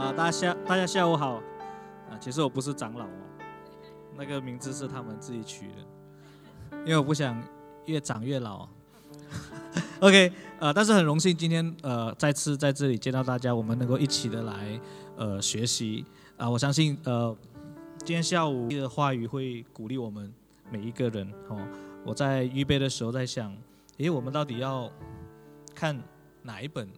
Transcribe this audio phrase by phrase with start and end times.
[0.00, 1.42] 啊，大家下大家下午好。
[2.08, 3.10] 啊，其实我不是长老哦，
[4.16, 7.40] 那个名字是他们自己取的，因为我不想
[7.84, 8.66] 越长越老。
[10.00, 14.80] OK，呃，但是很荣幸今天呃再次在这里见到大家，我们能够一起的来
[15.16, 16.06] 呃学习
[16.38, 17.36] 啊，我相信呃
[17.98, 20.32] 今天下午的话语会鼓励我们
[20.70, 21.58] 每一个人哦。
[22.06, 23.54] 我在预备的时候在想，
[23.98, 24.90] 诶，我们到底要
[25.74, 26.02] 看
[26.42, 26.88] 哪一本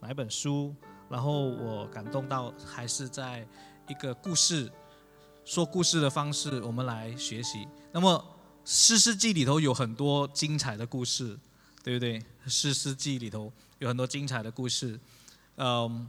[0.00, 0.74] 哪一本书？
[1.12, 3.46] 然后我感动到，还是在
[3.86, 4.72] 一个故事
[5.44, 7.68] 说故事的方式，我们来学习。
[7.92, 8.16] 那么
[8.64, 11.38] 《诗诗记》里头有很多精彩的故事，
[11.84, 12.18] 对不对？
[12.46, 14.98] 《诗诗记》里头有很多精彩的故事，
[15.56, 16.08] 嗯，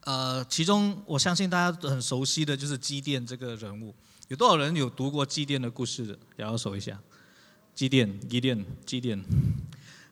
[0.00, 3.94] 呃，其中我相信大家都很熟悉的就是基甸这个人物。
[4.26, 6.18] 有多少人有读过基甸的故事的？
[6.38, 6.98] 摇摇手一下。
[7.76, 9.24] 基甸，基甸，基甸。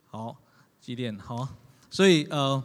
[0.07, 0.37] 好，
[0.80, 1.48] 基甸，好。
[1.91, 2.62] 所以呃。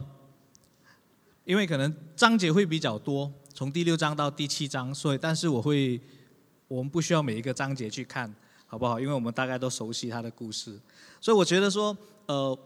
[1.44, 6.00] 因为可能章节会比较多，从第六章到第七章，所以但是我会，
[6.68, 8.32] 我们不需要每一个章节去看，
[8.64, 9.00] 好不好？
[9.00, 10.78] 因为我们大概都熟悉他的故事，
[11.20, 12.56] 所以我觉得说，呃，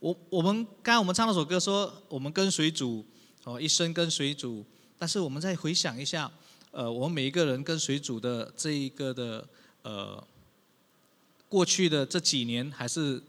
[0.00, 3.04] 我我们刚刚我们唱那首歌说，我们跟随主，
[3.44, 4.64] 哦，一生跟随主，
[4.98, 6.30] 但是我们再回想一下，
[6.70, 9.46] 呃，我们每一个人跟随主的这一个的，
[9.82, 10.26] 呃，
[11.50, 13.22] 过去的这几年，还是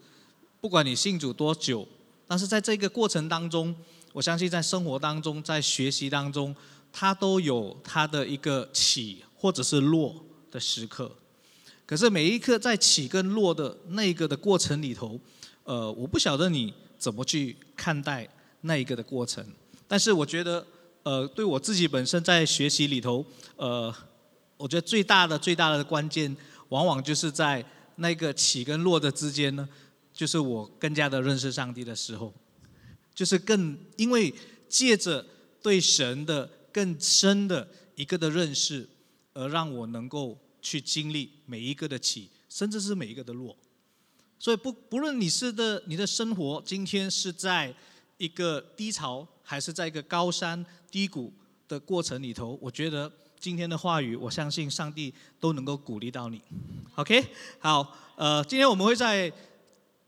[0.62, 1.86] 不管你信主多久，
[2.30, 3.76] 但是在这个过程当中。
[4.16, 6.56] 我相信在生活当中，在学习当中，
[6.90, 10.16] 它都有它的一个起或者是落
[10.50, 11.12] 的时刻。
[11.86, 15.20] 可是每一刻在起跟落的那个的过程里头，
[15.66, 18.26] 呃，我不晓得你怎么去看待
[18.62, 19.46] 那一个的过程。
[19.86, 20.66] 但是我觉得，
[21.04, 23.26] 呃，对我自己本身在学习里头，
[23.58, 23.94] 呃，
[24.56, 26.34] 我觉得最大的最大的关键，
[26.70, 27.62] 往往就是在
[27.98, 29.68] 那个起跟落的之间呢，
[30.14, 32.34] 就是我更加的认识上帝的时候。
[33.16, 34.32] 就是更因为
[34.68, 35.26] 借着
[35.64, 38.88] 对神的更深的一个的认识，
[39.34, 43.56] 而让我能够去经历每一个的起，甚至是每一个的落。
[44.38, 47.74] 所以不不论你是的你的生活今天是在
[48.18, 51.32] 一个低潮，还是在一个高山低谷
[51.70, 56.42] 的过程里头，我觉得今天的话语，我相信上帝都能够鼓励到你。
[56.96, 57.26] OK，
[57.60, 59.32] 好，呃，今天我们会在。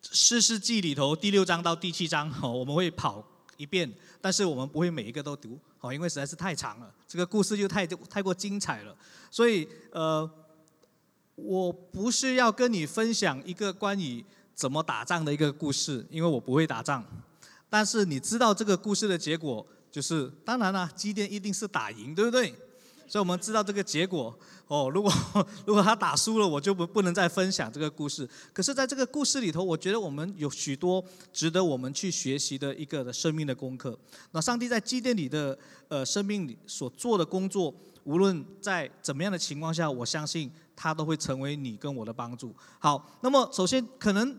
[0.02, 3.24] 诗诗记里头第六章到第七章，哦，我们会跑
[3.58, 3.92] 一遍，
[4.22, 8.96] 但是我们不会每一个都读，哦，因为实在是太长了，这个故事就太太过精彩了。
[9.30, 10.30] 所以，呃，
[11.36, 17.04] 我不是要跟你分享一个关于怎么打仗的一个故事，因为我不会打仗。
[17.70, 22.54] 但是你知道这个故事的结果，就是当然了，基甸一定是打赢，对不对？
[23.08, 24.38] 所以我们知道这个结果
[24.68, 24.92] 哦。
[24.94, 25.12] 如果
[25.66, 28.28] 如果他打输了，我就不不能再分享这个故事。
[28.54, 33.98] 可是，在这个故事里头，我觉得我们有许多值得我们去学习的一个的生命的功课。
[34.32, 35.58] 那上帝在祭奠里的
[35.88, 37.74] 呃生命里所做的工作，
[38.04, 42.54] 无论在怎么样的情况下，我相信他都会成为你跟我的帮助。
[42.80, 44.36] 好，那么首先可能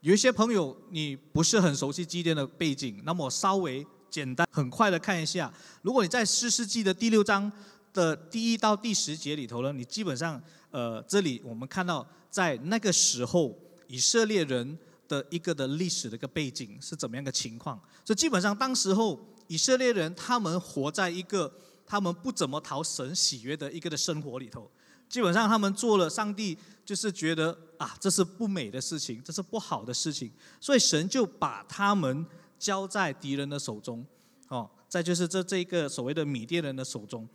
[0.00, 5.52] 有一些朋友你不是很熟悉祭奠的背景，那么我稍微简单很快的看一下。
[5.82, 7.52] 如果你在诗诗记的第六章。
[7.92, 10.40] 的第一到第十节里头呢，你基本上，
[10.70, 14.78] 呃，这里我们看到在那个时候以色列人
[15.08, 17.80] 的一个的历史的一个背景是怎么样的情况。
[18.04, 21.52] 所以基本上当时候以色列人他们活在一个
[21.86, 24.70] 他们不怎么讨神喜悦的一个的生活里头。
[25.08, 32.26] 基本上他们做了上帝就是觉得啊这是不美的事情，这是不好的事情，所以神就把他们
[32.58, 34.04] 交在敌人的手中，
[34.48, 37.26] 哦，再就是这这一个所谓的米甸人的手中。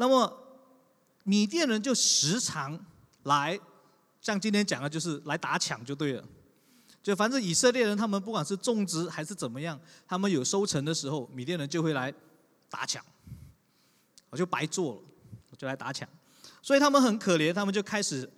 [0.00, 0.32] 那么，
[1.24, 2.78] 米甸人就时常
[3.24, 3.58] 来，
[4.20, 6.24] 像今天讲的，就是来打抢就对了。
[7.02, 12.14] 就反正以色列人他们不管是种植还是怎么样，他们有收成的时候，米甸人就会来
[12.70, 13.04] 打抢，
[14.30, 15.02] 我就白做了，
[15.50, 16.08] 我就来打抢。
[16.62, 18.30] 所以他们很可怜，他们就开始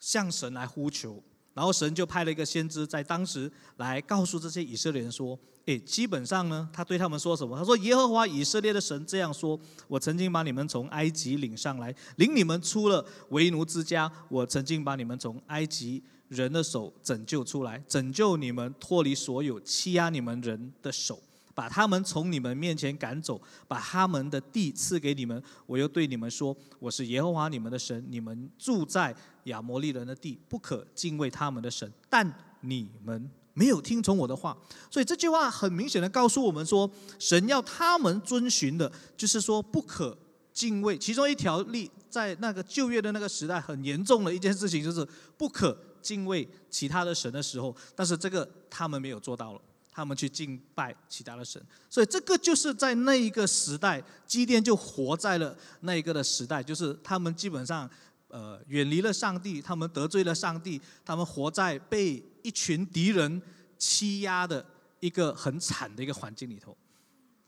[0.00, 1.22] 向神来呼求。
[1.54, 7.56] 然后神就派了一个先知，在当时来告诉这些以色列人说：“诶，基本上呢，他对他们说什么？
[7.56, 14.10] 他说：耶和华以色列的神这样说：我曾经把你们从埃及领上来，领你们出了为奴之家。
[14.28, 21.22] 我曾经把你们从埃及人的手拯救出来，拯救你们脱离所有欺压你们人的手。”
[21.54, 25.40] 把他们从你们面前赶走，把他们的地赐给你们。
[25.66, 28.04] 我又对你们说：我是耶和华你们的神。
[28.08, 29.14] 你们住在
[29.44, 31.90] 亚摩利人的地，不可敬畏他们的神。
[32.10, 32.30] 但
[32.62, 34.56] 你们没有听从我的话，
[34.90, 36.90] 所以这句话很明显的告诉我们说，
[37.20, 40.18] 神要他们遵循的，就是说不可
[40.52, 40.98] 敬畏。
[40.98, 47.74] 其中一条例，在那个旧约的那个时代，很严重的一件事情，就是不可敬畏其他的神的时候。
[47.94, 49.60] 但是这个他们没有做到了。
[49.94, 51.64] 他们去敬拜其他的神。
[51.88, 57.88] 所以这个就是在那一个时代，基甸就活在了那一个的时代，就是他们基本上
[58.26, 63.40] 呃远离了上帝，他们得罪了上帝，他们活在被一群敌人
[63.78, 64.66] 欺压的
[64.98, 66.76] 一个很惨的一个环境里头。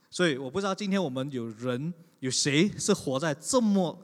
[0.09, 4.01] 所以我不知道今天我们有人有谁是活在这么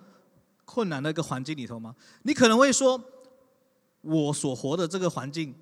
[0.64, 1.94] 困难的一个环境里头吗？
[2.22, 3.02] 你可能会说，
[4.00, 5.54] 我所活的这个环境，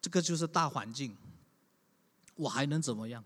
[0.00, 1.14] 这个就是大环境，
[2.40, 3.22] 我还能怎么样？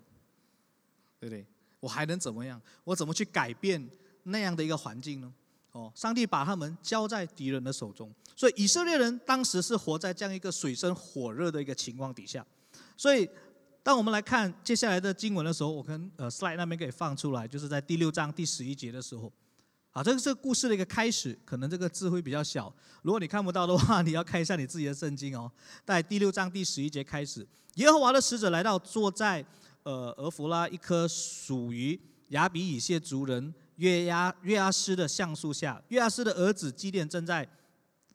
[1.18, 1.46] 对不对？
[1.80, 2.60] 我还能怎么样？
[2.84, 3.88] 我怎么去改变
[4.24, 5.32] 那样的一个环境呢？
[5.72, 12.44] 哦，上帝把他们交在敌人的手中，所以以色列人当时是活在这样一个水深火热的一个情况底下，
[12.96, 13.28] 所以。
[13.84, 19.30] 当我们来看接下来的经文的时候，我跟呃 slide 那边可以放出来，就是在第六章第十一节的时候，
[19.96, 25.48] 好，这个是故事的一个开始，可能这个字会比较小，如果你看不到的话， 你要看一下你自己的圣经哦。
[25.84, 27.46] 在第六章第十一节开始，
[27.76, 29.46] 耶和华的使者来到，坐在
[29.84, 31.96] 呃俄弗拉一棵属于
[32.30, 37.48] 亚比以谢族人约亚约阿斯的橡树下，约阿斯的儿子基甸正在。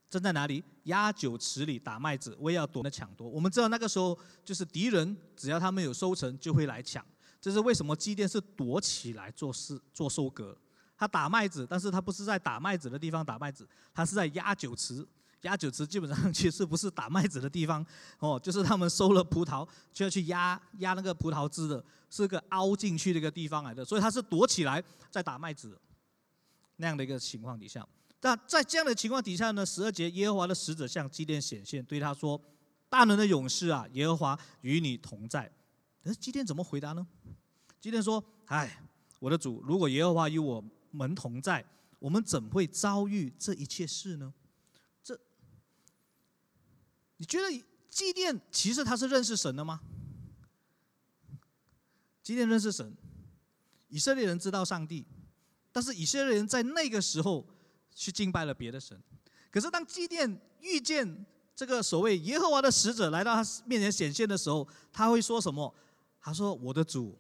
[0.10, 0.64] 正在哪里？
[0.86, 3.30] 压酒池里打麦子，我也要躲的抢夺。
[3.30, 7.06] 我们知道那个时候就是敌人，只要他们有收成，就会来抢。
[7.40, 10.58] 这是为什么基甸是躲起来做事做收割？
[11.00, 15.08] 他打麦子，但是他不是在打麦子的地方打麦子，他是在压酒池。
[15.44, 17.86] 压酒池基本上 其实不是打麦子的地方
[18.20, 23.86] 哦，就是他们收了葡萄就要去压压那个葡萄汁的，是个凹进去的一个地方来的。
[23.86, 25.80] 所以他是躲起来在打麦子
[26.76, 27.88] 那样的一个情况底下。
[28.20, 32.38] 但在这样的情况底下呢，十二节耶和华的使者向基甸显现，对他说
[32.90, 35.50] ：“大能的勇士啊，耶和华与你同在。”
[36.04, 37.08] 可是基甸怎么回答呢？
[37.80, 38.84] 基甸说：“哎，
[39.20, 40.62] 我的主，如果耶和华与我
[40.92, 41.66] 门同在，
[42.00, 44.34] 我们怎会遭遇这一切事呢？”
[45.04, 45.20] 这，
[47.18, 47.50] 你觉得
[47.90, 49.82] 祭奠其实他是认识神的吗？
[52.24, 52.96] 基甸认识神，
[53.88, 55.06] 以色列人知道上帝，
[55.72, 57.46] 但是以色列人在那个时候。
[57.92, 58.98] 去敬拜了别的神，
[59.52, 65.76] 可是当祭奠遇见这个所谓耶和华的使者来到他面前显现的时候，他会说什么？
[66.22, 67.20] 他说：“我的主，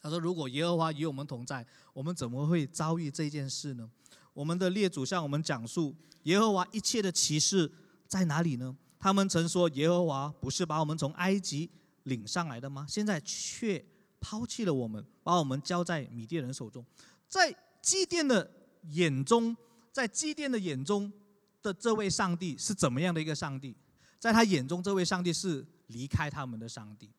[0.00, 3.90] 他说如果耶和华与我们同在，我们怎么会遭遇这件事呢？
[4.32, 7.70] 我们的列祖向我们讲述耶和华一切的奇事
[8.06, 8.76] 在哪里呢？
[8.98, 11.70] 他们曾说耶和华不是把我们从埃及
[12.04, 12.86] 领上来的吗？
[12.88, 13.84] 现在却
[14.20, 16.84] 抛弃了我们，把我们交在米甸人手中，
[17.28, 18.50] 在祭奠的。”
[18.92, 19.54] 眼中，
[19.92, 21.12] 在祭奠的眼中
[21.60, 23.76] 的这位上帝是怎么样的一个上帝？
[24.20, 27.10] 在他眼中，这位上帝是离开他们的上帝。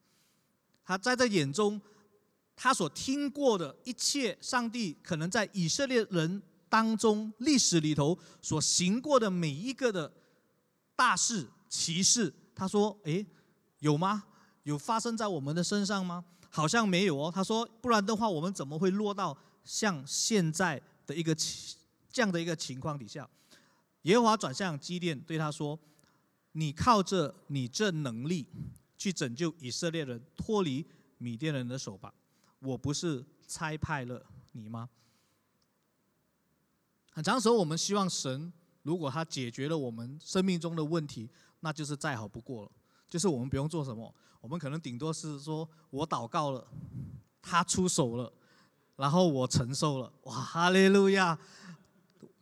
[0.85, 1.79] 他在这眼中，
[2.61, 10.11] 他所听过的一切上帝可能在以色列人当中历史里头所行过的每一个的
[10.93, 13.25] 大事奇事，他说：“诶，
[13.79, 14.25] 有吗？
[14.63, 16.25] 有发生在我们的身上吗？
[16.49, 21.33] 好像没有哦。”他说：“不然的话，我们怎么会落到像现在？”的一个
[22.11, 23.27] 这样的一个情况底下，
[24.01, 25.79] 耶和华转向基甸，对他说
[26.51, 28.45] ：“你靠着你这能力
[28.97, 30.85] 去拯救以色列人脱离
[31.17, 32.13] 米甸人的手吧，
[32.59, 34.89] 我不是差派了你吗？”
[37.11, 38.53] 很长时候，我们希望神
[38.83, 41.29] 如果他解决了我们生命中的问题，
[41.61, 42.71] 那就是再好不过了，
[43.07, 46.67] 就是我们不用做什么，我们可能顶多是说我祷告了，
[47.41, 48.31] 他出手了。
[48.95, 51.39] 然后我承受了，哇，哈利路亚！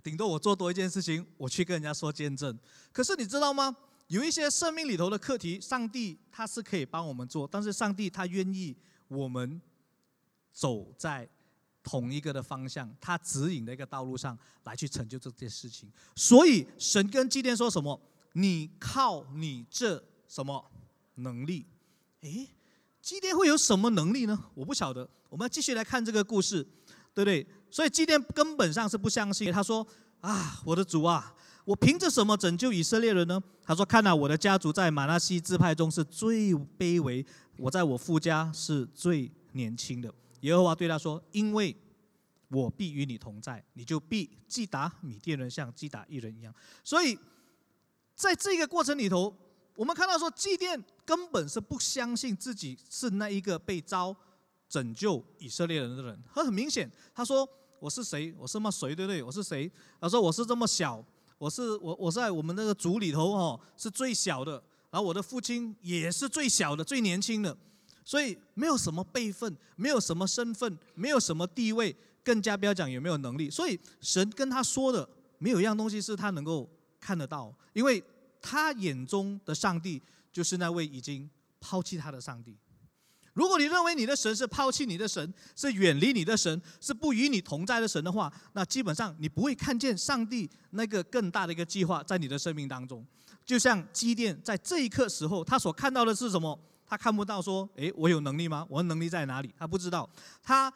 [0.01, 2.57] 顶多我做多一件事情，我去跟人家说见证。
[2.91, 3.75] 可是你知道吗？
[4.07, 8.75] 有一些生命里头的课题，上帝他是可以帮我们做，但是上帝他愿意
[9.07, 9.61] 我们
[10.57, 11.29] 走在
[11.83, 15.87] 同一个的方向，他指引的一个道路上来去成就这件事情。
[16.15, 18.01] 所以神跟基甸说什么？
[18.33, 20.65] 你靠你这什么
[21.15, 21.67] 能力？
[22.21, 22.49] 诶，
[22.99, 24.45] 基甸会有什么能力呢？
[24.55, 25.07] 我不晓得。
[25.29, 26.63] 我们继续来看这个故事，
[27.13, 27.45] 对不对？
[27.69, 29.51] 所以基甸根本上是不相信。
[29.51, 29.85] 他说
[30.21, 31.35] ：“啊，我的主啊，
[31.65, 37.23] 我凭着什么拯救以色列人呢？”他说：“看到我的家族在马拉西支派中是最卑微，
[37.57, 41.75] 我在我父家是最年轻的。”耶和华对他说：“因为
[42.49, 46.53] 我必与你同在，你就必击打米甸人，像击打一人一样。”
[46.83, 47.17] 所以
[48.15, 49.35] 在这个过程里头，
[49.75, 54.15] 我们看到说，祭奠根本是不相信自己是那一个被招。
[54.69, 57.47] 拯救以色列人的人，他很明显，他说
[57.79, 58.35] ：“我是谁？
[58.37, 58.93] 我是么谁？
[58.93, 59.23] 对不对？
[59.23, 61.01] 我是谁？”他说：“我是这么小，
[61.37, 64.61] 我是我，我在我们那个族里头哦，是最小的。
[64.89, 67.57] 然后我的父亲也是最小的、最年轻的，
[68.07, 73.49] 所以没有什么辈分，没有什么身份，没有什么地位，更加不要讲有没有能力。
[73.49, 75.07] 所以神跟他说的，
[75.39, 76.69] 没有一样东西是他能够
[77.01, 78.01] 看得到，因为
[78.41, 82.55] 他眼中的上帝就是那位已经抛弃他的上帝。
[83.33, 93.05] 如果你认为你的神是抛弃你的神，是远离你的神，是不与你同在的神的话，那基本上你不会看见上帝那个更大的一个计划在你的生命当中。
[93.45, 96.57] 就像基甸在这一刻时候，他所看到的是什么？
[96.87, 98.65] 他看不到说，诶，我有能力吗？
[98.69, 99.53] 我的能力在哪里？
[99.57, 100.09] 他不知道，
[100.41, 100.73] 他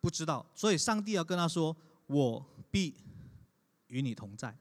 [0.00, 0.44] 不知道。
[0.54, 1.74] 所以上帝要跟他说
[2.08, 2.94] ：“我必
[3.86, 4.54] 与你同在。”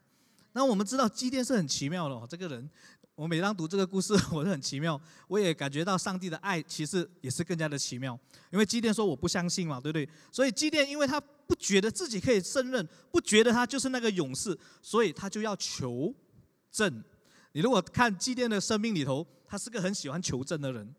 [0.53, 2.69] 那我们知道基甸是很奇妙的哦，这个人。
[3.15, 8.19] 我每当读这个故事， 我都很奇妙，我也感觉到上帝的爱其实也是更加的奇妙。
[8.51, 10.09] 因为基甸说我不相信嘛，对不对？
[10.31, 16.11] 所以基甸因为他不觉得自己可以胜任，不觉得他就是那个勇士，所以他就要求
[16.71, 17.03] 证。
[17.53, 20.93] 你如果看祭奠的生命里头，他是个很喜欢求证的人。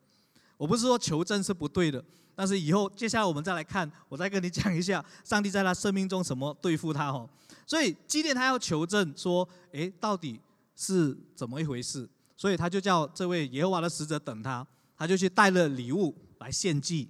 [0.57, 2.03] 我不是说求证是不对的，
[2.35, 7.29] 但是以后接下来我们再来看，我再跟你讲一下上帝在他生命中怎么对付他哦。
[7.67, 10.41] 所以祭奠他要求证说，诶，到底。
[10.77, 12.05] 是怎么一回事？
[12.37, 17.09] 所以他就叫这位耶和华的使者等他，他就去带了礼物来献祭，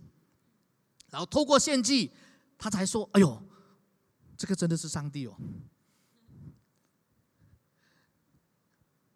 [1.10, 2.10] 然后透过献祭，
[2.58, 3.42] 他才说：“哎呦，
[4.36, 5.34] 这个真的是上帝哦。”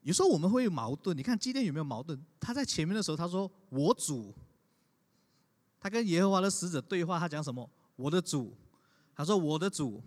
[0.09, 2.19] 有时候我们会有矛盾，你看基甸有没有矛盾？
[2.41, 4.35] 他在前面的时候他说：“我主。”
[5.79, 8.57] 他跟耶和华的使者对话，他讲什么？“我的主。”
[9.15, 10.03] 他说：“我的主。”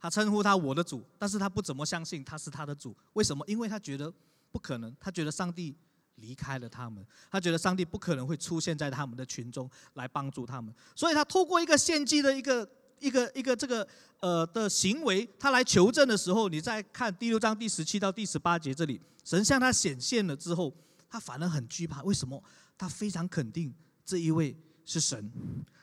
[0.00, 2.96] 他称呼他我的主，但是他不怎么相信他是他的主。
[3.12, 3.44] 为什么？
[3.46, 4.12] 因为他觉得
[4.50, 5.72] 不可能，他觉得上帝
[6.16, 10.74] 离开了他们，他觉得上帝不可能会出现在他们的群中来帮助他们。
[10.96, 12.68] 所以他透过一个献祭的一个
[13.00, 13.86] 一个一个这个
[14.20, 20.72] 呃的行为，他来求证的时候，你再看第六章第十七到第十八节这里，神向他显现了之后，
[21.08, 22.02] 他反而很惧怕。
[22.02, 22.42] 为什么？
[22.76, 23.72] 他非常肯定
[24.04, 25.30] 这一位是神。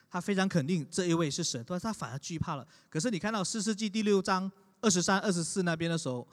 [0.09, 2.67] 他非常肯定这一位是神，但他反而惧怕了。
[2.89, 4.51] 可是你看到四世纪第六章
[4.81, 6.27] 二十三、二十四那边的时候，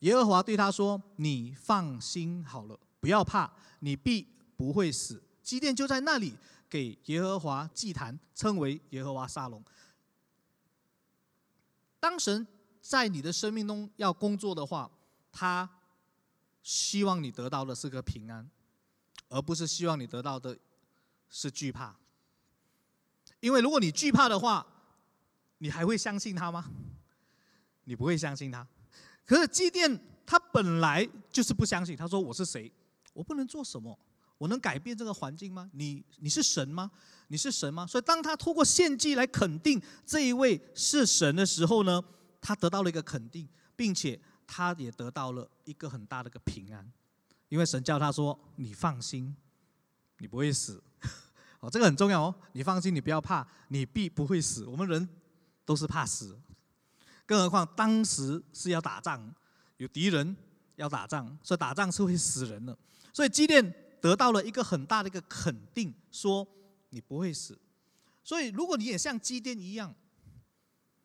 [0.00, 6.34] 耶和华对他说：“你放心好了，不要怕，你必不会死。”基甸就在那里
[6.68, 9.64] 给耶和华祭坛，称为耶和华沙龙。
[12.06, 12.46] 当神
[12.80, 14.88] 在你的生命中要工作的话，
[15.32, 15.68] 他
[16.62, 18.48] 希望你得到的是个平安，
[19.28, 20.56] 而不是希望你得到的
[21.28, 21.96] 是惧怕。
[23.40, 24.64] 因为如果你惧怕的话，
[25.58, 26.70] 你还会相信他吗？
[27.82, 28.64] 你不会相信他。
[29.24, 31.96] 可是祭奠他本来就是不相信。
[31.96, 32.70] 他说：“我是谁？
[33.14, 33.98] 我不能做什么？
[34.38, 35.70] 我能改变这个环境吗？
[35.72, 36.90] 你你是神吗？
[37.28, 42.02] 你是神吗？”所以当他通过献祭来肯定这一位是神的时候呢，
[42.40, 46.92] 他得到了一个肯定，并且他也得到了一个很大的个平安，
[47.48, 49.34] 因为神叫他说：“你放心，
[50.18, 50.82] 你不会死。
[51.60, 52.34] ”哦，这个很重要哦。
[52.52, 54.66] 你放心，你不要怕，你必不会死。
[54.66, 55.08] 我们人
[55.64, 56.38] 都是怕死，
[57.24, 59.34] 更何况当时是要打仗，
[59.78, 60.36] 有敌人
[60.76, 62.76] 要打仗，所以打仗是会死人的。
[63.12, 63.74] 所以基甸
[64.06, 66.46] 得到了一个很大的一个肯定，说
[66.90, 67.58] 你不会死。
[68.22, 69.92] 所以如果你也像基甸一样，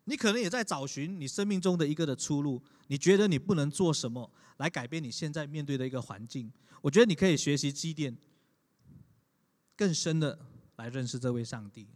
[0.03, 2.61] 你可能也在找寻你生命中的一个的出路。
[2.87, 6.51] 你觉得你不能做什么来改变你现在面对的一个环境？
[6.79, 8.15] 我觉得你可以学习基甸。
[9.75, 10.37] 更深的
[10.75, 11.87] 来认识这位上帝，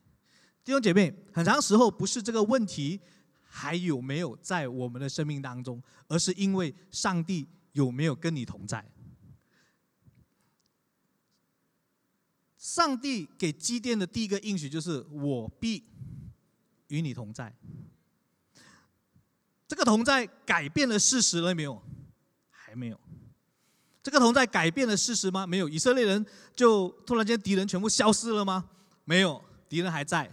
[0.64, 3.00] 弟兄姐妹，很长时候不是这个问题
[3.44, 8.84] 还有没有在我们的生命当中，而是因为上帝有没有跟你同在。
[12.66, 15.84] 上帝给基甸的第一个应许就是“我必
[16.88, 17.56] 与你同在”。
[19.70, 21.80] 这个同在改变了事实了没有？
[22.50, 23.00] 还没有。
[24.02, 25.46] 这个同在改变了事实吗？
[25.46, 28.68] 没有，以色列人就突然间敌人全部消失了吗？
[29.04, 30.28] 没有，敌人还在，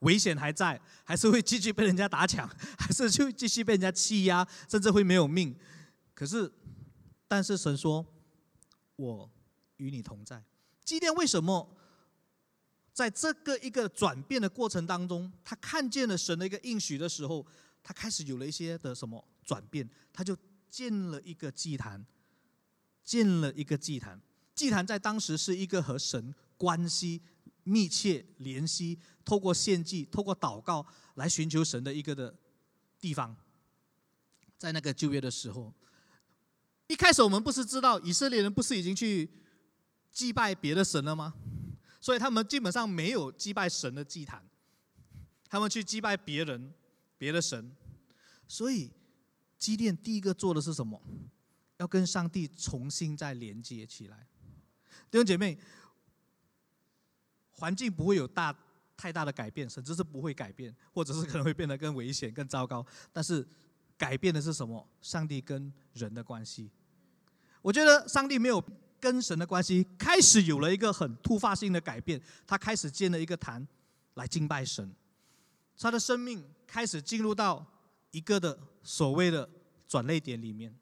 [0.00, 5.54] 危险还在，还是会继续被人家打抢， 还是就继续被人家欺压，甚至会没有命。
[6.14, 6.52] 可是，
[7.28, 8.04] 但是神说
[8.96, 9.30] ：“我
[9.76, 10.42] 与你同在。”
[10.86, 11.68] 基甸为什么
[12.94, 17.46] 在这个一个转变的过程当中，他看见了神的一个应许的时候，
[17.82, 19.86] 他开始有了一些的什么转变？
[20.14, 20.34] 他就
[20.70, 22.06] 建了一个祭坛。
[23.04, 24.20] 建了一个祭坛，
[24.52, 27.22] 祭坛在当时是一个和神关系
[27.62, 32.36] 密切联系，透过献祭、透过祷告来寻求神的一个的
[33.00, 33.36] 地方。
[34.58, 35.72] 在那个旧约的时候，
[36.88, 39.30] 一开始我们不是知道以色列人不是已经去
[40.16, 41.34] 祭拜别的神了吗？
[42.00, 44.42] 所以他们基本上没有祭拜神的祭坛，
[45.50, 46.72] 他们去祭拜别人、
[47.18, 47.70] 别的神。
[48.48, 48.90] 所以
[49.58, 50.98] 基甸第一个做的是什么？
[51.76, 54.26] 要跟上帝重新再连接起来，
[55.10, 55.58] 弟兄姐妹，
[57.50, 58.56] 环境不会有大
[58.96, 62.86] 太大的改变，甚至是不会改变，或者是可能会变得更危险、更糟糕。
[63.12, 63.46] 但是
[63.98, 64.88] 改变的是什么？
[65.02, 66.70] 上帝跟人的关系。
[67.60, 68.64] 我觉得上帝没有
[69.00, 73.66] 跟神的关系开始有了一个很突发性的改变，他开始建了一个坛
[74.14, 74.94] 来敬拜神，
[75.78, 77.64] 他的生命开始进入到
[78.10, 79.48] 一个的所谓的
[79.86, 80.74] 转泪点里面。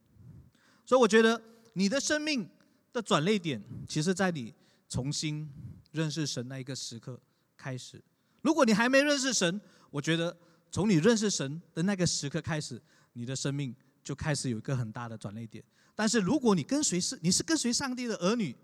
[0.87, 1.41] 所以我觉得
[1.73, 2.49] 你的生命
[2.93, 4.55] 的转泪点，其实在你
[4.89, 5.51] 重新
[5.93, 7.21] 认识神那一个时刻
[7.57, 8.03] 开始。
[8.43, 10.37] 如果你还没认识神，我觉得
[10.71, 12.81] 从你认识神的那个时刻开始，
[13.15, 15.65] 你的生命就开始有一个很大的转捩点。
[15.95, 18.55] 但是如果你跟随是你是跟随上帝的儿女，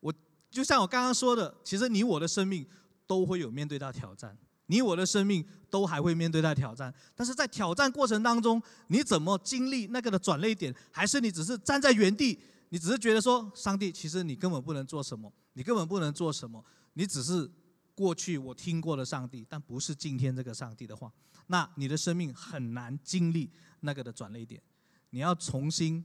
[0.00, 0.12] 我
[0.50, 2.66] 就像我刚刚说的，其实你我的生命
[3.06, 6.92] 都会有面对到挑战，你我的生命都还会面对到挑战。
[7.14, 10.74] 但是在挑战过程当中，你怎么经历那个的转捩点？
[10.90, 12.38] 还是你只是站在原地，
[12.70, 17.50] 你只是觉得说，上帝其实你根本不能做什么，你根本不能做什么，你只是
[17.94, 21.12] 过去我听过的上帝，但不是今天这个上帝的话，
[21.48, 24.62] 那你的生命很难经历那个的转捩点，
[25.10, 26.02] 你要重新。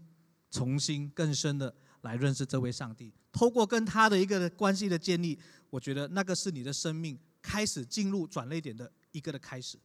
[0.51, 5.37] 重新更深的来认识这位上帝，透过跟他的一个关系的建立，
[5.69, 9.77] 我觉得那个是你的生命开始进入转捩点的一个的开始。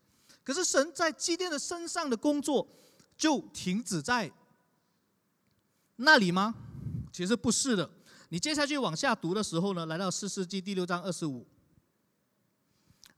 [0.44, 2.66] 可是神在基甸的身上的工作
[3.16, 4.30] 就停止在
[5.96, 6.54] 那里吗？
[7.12, 7.90] 其实不是的。
[8.28, 11.46] 你接下去往下读的时候呢，来到四世纪第六章二十五，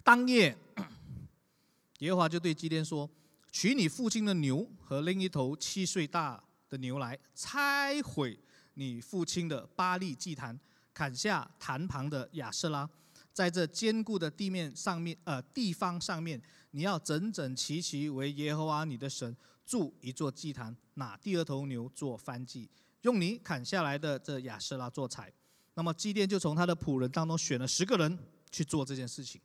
[0.02, 0.56] 当夜，
[1.98, 3.08] 耶和华就对基甸说
[3.52, 6.42] ：“取你父亲的牛和另一头七岁大。”
[6.72, 8.38] 的牛来拆毁
[8.74, 10.58] 你父亲的巴利祭坛，
[10.94, 12.88] 砍下坛旁的亚瑟拉，
[13.30, 19.36] 在这坚固的地面上面，呃，地方上面，你要整整齐齐为耶和华你的神
[19.66, 22.70] 筑一座祭坛，拿第二头牛做燔祭，
[23.02, 25.30] 用你砍下来的这亚瑟拉做柴。
[25.74, 28.18] 那么祭奠就从他的仆人当中选了十个人
[28.50, 29.38] 去做这件事情，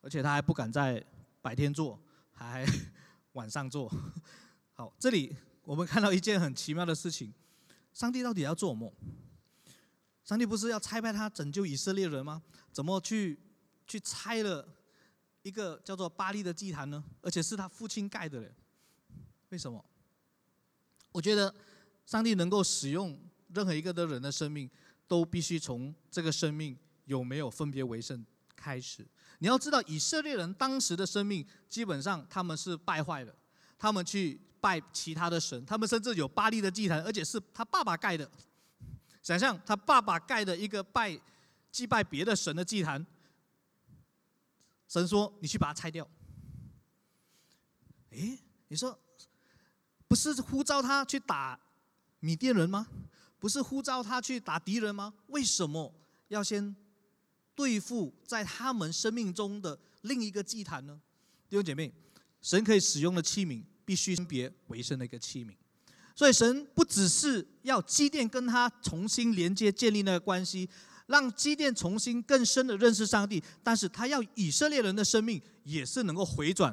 [0.00, 1.04] 而且他还不敢在
[1.40, 1.96] 白天做，
[2.32, 2.66] 还
[3.34, 3.88] 晚上做。
[4.74, 5.32] 好，这里。
[5.62, 7.32] 我们看到一件很奇妙的事情：
[7.92, 8.92] 上帝到底要做梦？
[10.24, 12.42] 上帝不是要拆派他拯救以色列人吗？
[12.72, 13.38] 怎么去
[13.86, 14.66] 去拆了
[15.42, 17.04] 一个叫做巴利的祭坛呢？
[17.20, 18.54] 而且是他父亲盖的嘞？
[19.50, 19.84] 为什么？
[21.12, 21.54] 我觉得
[22.06, 24.70] 上帝能够使用任何一个的人的生命，
[25.06, 28.24] 都必须从这个生命有没有分别为圣
[28.56, 29.06] 开始。
[29.38, 33.36] 你要知道，以色列人当时的生命基本上他们是败坏的，
[33.78, 34.40] 他们去。
[34.60, 38.30] 拜其他的神，他们甚至有巴利的祭坛，而且是他爸爸盖的。
[39.22, 41.18] 想象他爸爸盖的一个拜
[41.70, 43.04] 祭拜别的神的祭坛，
[44.88, 46.08] 神说：“你去把它拆掉。”
[48.10, 48.98] 诶，你说
[50.08, 51.58] 不是呼召他去打
[52.18, 52.88] 米甸人吗？
[53.38, 55.14] 不是呼召他去打敌人吗？
[55.28, 55.94] 为什么
[56.28, 56.74] 要先
[57.54, 61.00] 对付在他们生命中的另一个祭坛呢？
[61.48, 61.92] 弟兄姐妹，
[62.42, 63.62] 神可以使用的器皿。
[63.90, 65.50] 必须分别为圣的一个器皿，
[66.14, 70.68] 所以神不只是要基甸跟他重新连接、建立那个关系，
[71.06, 76.72] 让基甸重新更深的认识上帝，但是他要以色列人的生命也是能够回转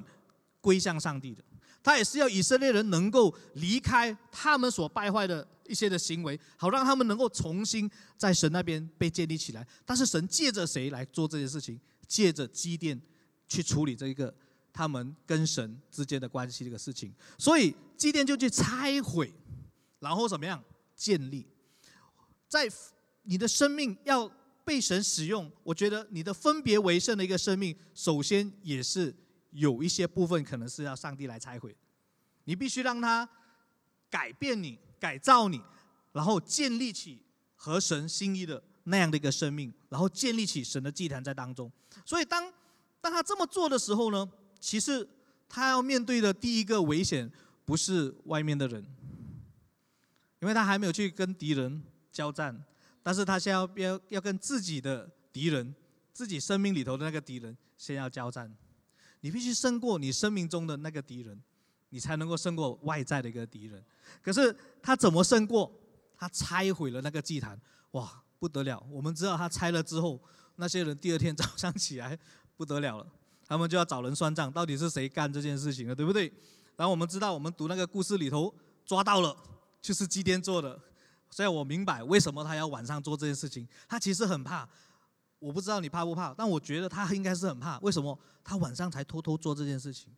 [0.62, 1.44] 归向上帝的，
[1.82, 9.68] 他也是要以色列人能够离开他们所败坏的一些的行为，好让他们能够重新在神那边被建立起来。
[9.84, 11.80] 但是神借着谁来做这件事情？
[12.08, 13.02] 借着基甸
[13.48, 14.32] 去处理这一个。
[14.78, 19.34] 他们跟神之间的关系这个事情，所以祭奠就去拆毁，
[19.98, 20.64] 然后怎么样
[20.96, 21.48] 建立？
[22.48, 22.70] 在
[23.24, 24.32] 你的生命要
[24.64, 29.12] 被神使用，我觉得你的分别为圣的一个生命，首先也是
[29.50, 31.76] 有一些部分可能是要上帝来拆毁，
[32.44, 33.28] 你必须让他
[34.12, 35.60] 改变你、改造你，
[36.12, 37.20] 然后建立起
[37.56, 41.72] 和神心意的那样的一个生命，然后建立起神的祭坛在当中。
[42.06, 42.54] 所以当
[43.02, 44.30] 当他这么做的时候呢？
[44.60, 45.08] 其实
[45.48, 47.32] 他要面对的第一个危险
[47.66, 48.86] 不是外面的人，
[50.40, 52.64] 因为他还没有去跟敌人交战，
[53.02, 55.76] 但是他先要要要跟自己的敌人，
[56.14, 58.56] 自己生命里头的那个敌人先要交战。
[59.22, 61.42] 你必须胜过你生命中的那个敌人，
[61.90, 63.84] 你才能够胜过外在的一个敌人。
[64.22, 65.72] 可是他怎么胜过？
[66.16, 67.60] 他拆毁了那个祭坛，
[67.92, 68.84] 哇，不得了！
[68.90, 70.20] 我们知道他拆了之后，
[70.56, 72.18] 那些人第二天早上起来
[72.56, 73.08] 不得了了。
[73.48, 76.32] 他们就要找人算账，到底是谁干这件事情的，对不对？
[76.76, 78.54] 然后我们知道，我们读那个故事里头
[78.86, 79.36] 抓到了，
[79.82, 80.80] 就是基甸做的。
[81.30, 83.68] 所以我明白为什么他要晚上做这件事情。
[83.88, 84.68] 他其实很怕，
[85.40, 87.80] 我不知道你怕不怕，但我觉得他应该是很怕。
[87.80, 90.14] 为什么他晚上才偷偷做这件事情？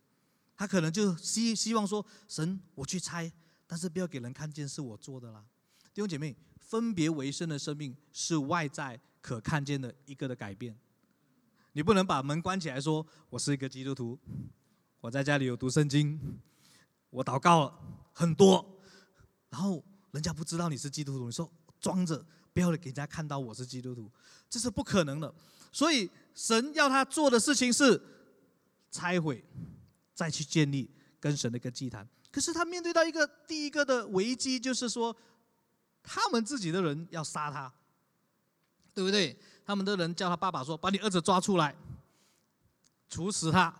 [0.56, 3.30] 他可能就希希望说，神，我去猜，
[3.66, 5.42] 但是不要给人看见是我做的啦。
[5.94, 10.78] 弟兄姐妹，分别为生的生命是外在可看见的一个的改变。
[11.72, 14.18] 你不能把门关起来，说我是一个基督徒，
[15.00, 16.18] 我在家里有读圣经，
[17.10, 17.78] 我祷告了
[18.12, 18.80] 很多，
[19.48, 24.10] 然后人家不知道你是基督徒，你说装着，不要给人家看到我是基督徒，
[24.48, 25.32] 这是不可能的。
[25.72, 28.00] 所以神要他做的事情是
[28.90, 29.44] 拆毁，
[30.12, 32.08] 再去建立跟神的一个祭坛。
[32.32, 35.16] 可是他面对到一个第一个的危机，就是说
[36.02, 37.72] 他们自己的人要杀他，
[38.92, 39.38] 对不对？
[39.70, 41.72] 他们的人叫他爸爸说：“把你儿子抓出来，
[43.08, 43.72] 处死他，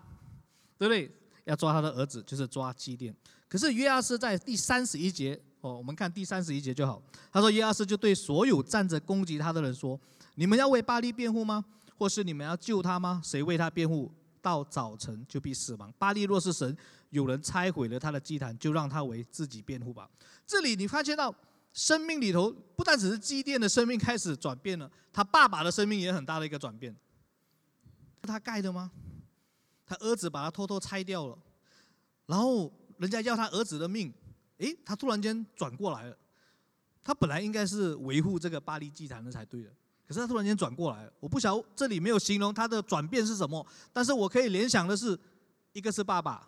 [0.79, 1.11] 对不对？
[1.47, 3.13] 要抓他的儿子，就是抓基甸。”
[3.49, 7.03] 可是约阿斯在第三十一节哦，我们看第三十一节就好。
[7.33, 10.01] 他说：“约阿斯就对所有站着攻击他的人说
[10.37, 11.65] ：‘你们要为巴利辩护吗？
[11.99, 13.21] 或是你们要救他吗？
[13.25, 15.93] 谁为他辩护，到早晨就必死亡。
[15.99, 16.77] 巴利若是神，
[17.09, 20.09] 有人拆毁了他的祭坛，就让他为自己辩护吧。’
[20.47, 21.35] 这里你发现到
[21.73, 26.95] 生命里头，不但只是祭奠的生命开始转变了，他爸爸的生命也很大的一个转变。
[28.23, 28.91] 是他盖的吗？
[29.87, 31.39] 他儿子把他偷偷拆掉了，
[32.27, 34.13] 然后。”人家要他儿子的命，
[34.59, 36.19] 诶，他突然间转过来了。
[37.03, 39.71] 他本来应该是维护这个巴黎祭坛的才对的，
[40.07, 41.13] 可是他突然间转过来了。
[41.19, 45.19] 我不晓这里没有形容他的转变是什么，但是我可以联想的是，
[45.73, 46.47] 一个是爸爸，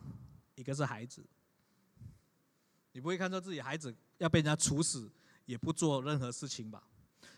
[0.57, 1.25] 一个是孩子。
[2.93, 5.11] 你不会看到自己孩子要被人家处死，
[5.45, 6.83] 也不做任何事情吧？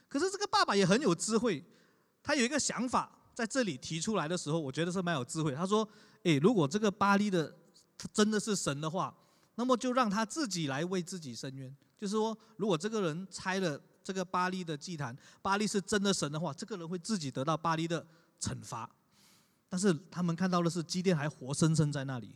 [0.08, 1.64] 可是这个爸爸也很有智慧，
[2.22, 5.54] 他有一个想法在这里提出来的时候，我觉得是蛮有智慧。
[5.54, 5.88] 他说
[6.22, 7.52] ：“诶，如果这个巴黎的。”
[8.12, 9.16] 真的是神的话，
[9.54, 11.74] 那么就让他自己来为自己伸冤。
[11.96, 18.04] 就是说，如果这个人拆了这个巴黎的祭坛，巴黎是真的神的话，这个人会自己得到巴黎的
[18.40, 18.90] 惩罚。
[19.68, 22.34] 但是他们看到的是基甸还活生生在那里，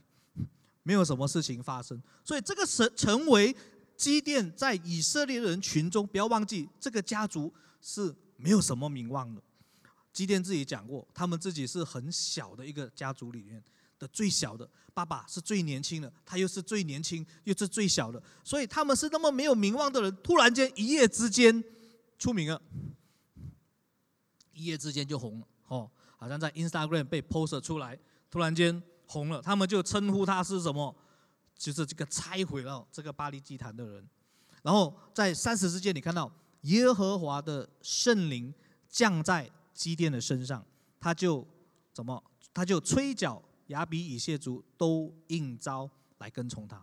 [0.85, 2.01] 没有什么事情发生。
[2.25, 3.55] 所以这个神成为
[3.99, 9.43] 基甸在以色列人群中，不要忘记这个家族是没有什么名望的。
[10.11, 13.63] 基甸自己讲过，他们自己是很小的一个家族里面。
[13.99, 21.65] 的最小的爸爸是最年轻的，他又是最年轻又是最小的，所以他们是那么没有名望的人，突然间一夜之间
[22.17, 22.63] 出名了，
[24.53, 27.99] 一夜之间就红了哦，好像在 Instagram 被 post 出来，
[28.31, 30.95] 突然间红了，他们就称呼他是什么？
[31.59, 34.09] 就是这个拆毁了这个巴黎祭坛的人。
[34.63, 38.55] 然后在三十之间，你看到耶和华的圣灵
[38.89, 40.65] 降在基甸的身上，
[40.99, 41.47] 他就
[41.93, 42.25] 怎么？
[42.55, 43.43] 他就吹角。
[43.69, 46.83] 亚比以谢族都应召来跟从他。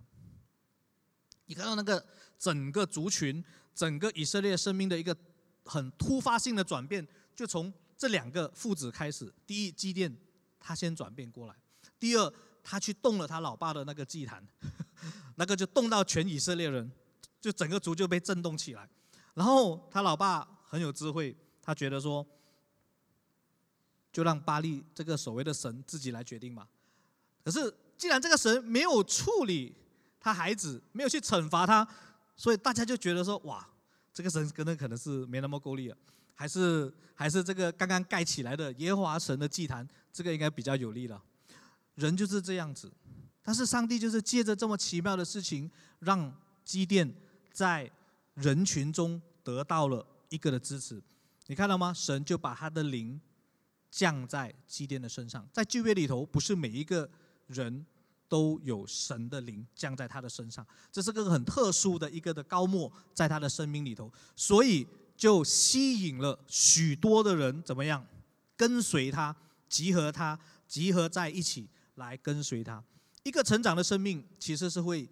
[1.47, 2.05] 你看到那个
[2.37, 5.17] 整个族群、整个以色列生命的一个
[5.65, 9.33] 很突发性的转变，就从这两个父子开始。
[9.47, 10.15] 第一，祭奠
[10.59, 11.55] 他先转变过来；
[11.99, 12.31] 第二，
[12.65, 14.45] 他去动了他老爸的那个祭坛，
[15.37, 16.91] 那个就动到全以色列人，
[17.39, 18.89] 就整个族就被震动起来。
[19.35, 22.25] 然后他老爸很有智慧，他觉得说。
[24.15, 26.65] 就让巴利这个所谓的神自己来决定吧。
[27.43, 29.75] 可是既然这个神没有处理
[30.21, 31.85] 他孩子，没有去惩罚他，
[32.37, 33.67] 所以大家就觉得说，哇，
[34.13, 35.97] 这个神可能可能是没那么够力了，
[36.33, 41.21] 还是还是这个刚刚盖起来的耶和华神的祭坛，这个应该比较有力了。
[41.95, 42.91] 人就是这样子，
[43.41, 47.13] 但是上帝就是借着这么奇妙的事情，让基甸
[47.51, 47.91] 在
[48.35, 51.01] 人群中得到了一个的支持。
[51.47, 51.93] 你看到吗？
[51.93, 53.19] 神就把他的灵。
[53.91, 57.09] 降在基甸的身上，在旧约里头，不是每一个
[57.47, 57.85] 人
[58.27, 68.05] 都有神的灵降在他的身上，这是个很特殊的一个的高莫在他的生命里头，所以就吸引了许多的人怎么样
[68.57, 69.33] 跟随他，
[69.69, 72.83] 集合他，集合在一起来跟随他。
[73.23, 75.09] 一个成长的生命其实是会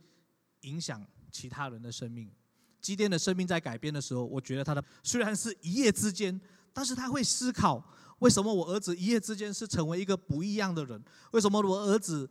[0.61, 2.31] 影响其他人的生命。
[2.79, 6.39] 基甸的生命在改变的时候，我觉得他的虽然是一夜之间，
[6.73, 7.83] 但是他会思考。
[8.19, 11.03] 为什么我儿子一夜之间是成为一个不一样的人？
[11.31, 12.29] 为什么我儿子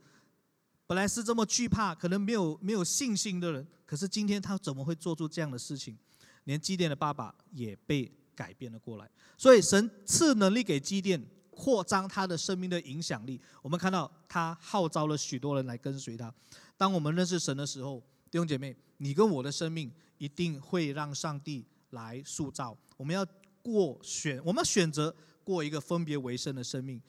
[0.87, 5.97] 本来是这么惧怕、可能没有没有信心的人，可是今天他怎么会做出这样的事情？
[6.45, 9.09] 连基甸的爸爸也被改变了过来。
[9.37, 11.23] 所以神赐能力给基甸，
[11.55, 13.39] 扩张他的生命的影响力。
[13.61, 16.33] 我们看到他号召了许多人来跟随他。
[16.77, 22.77] 当我们认识神的时候，弟兄姐妹，你跟我的生命一定会让上帝来塑造。
[22.97, 23.25] 我们要
[23.61, 25.15] 过选，我们选择。
[25.45, 27.01] 过一个分别为圣的生命，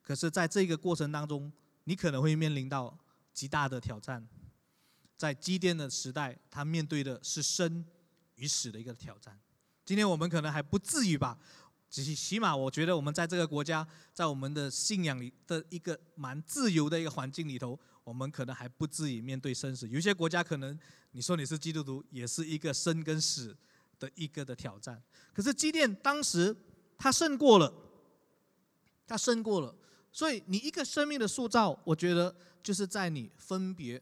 [0.00, 2.96] 可是，在这个过程当中，你可能会面临到
[3.32, 4.24] 极大的挑战。
[5.16, 7.84] 在基甸的时代，他面对的是生
[8.36, 9.36] 与死的一个挑战。
[9.84, 11.36] 今天我们可能还不至于吧，
[11.88, 19.88] 起起码我觉得我们在这个国家，在我们的信仰里的一个蛮自由的一个环境里头，我们可能还不至于面对生死。
[19.88, 20.78] 有些国家可能
[21.12, 23.56] 你说你是基督徒，也是一个生跟死
[23.98, 25.02] 的一个的挑战。
[25.32, 26.56] 可是基甸当时。
[26.96, 27.70] 他胜过了，
[29.04, 29.74] 他胜过了，
[30.12, 34.00] 所以你一个生命的塑造，我觉得就是在你分别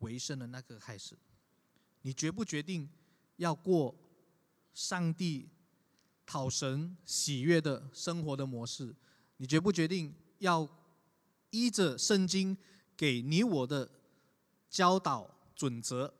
[0.00, 1.16] 为圣的那个开始，
[2.02, 2.90] 你决不决定
[3.36, 3.94] 要过
[4.74, 5.48] 上帝
[6.24, 8.94] 讨神喜悦的生活的模式？
[9.36, 10.68] 你决不决定要
[11.50, 12.56] 依着圣经
[12.96, 13.90] 给你我的
[14.70, 16.12] 教导准则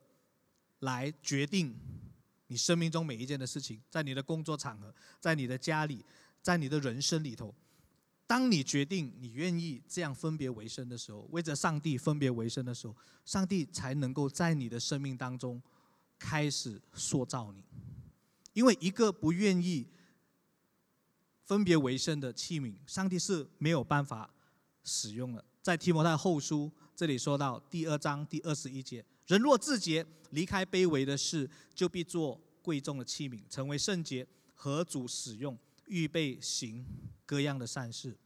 [0.81, 1.77] 来决定
[2.49, 3.81] 你生命中每一件的事情？
[3.89, 6.05] 在你的工作场合，在你的家里，
[6.43, 7.55] 在你的人生里头。
[8.27, 15.63] 当你决定你愿意这样分别为生的时候，为着上帝分别为生的时候，上帝才能够在你的生命当中
[16.19, 17.63] 开始塑造你。
[18.53, 19.89] 因为一个不愿意
[21.45, 24.33] 分别为生的器皿，上帝是没有办法
[24.85, 25.45] 使用的。
[25.61, 36.85] 在提摩太后书这里说到第二章第二十一节：人若自洁，离开卑微的事，就必做贵重的器皿，成为圣洁，合主使用，预备行
[37.25, 38.17] 各样的善事。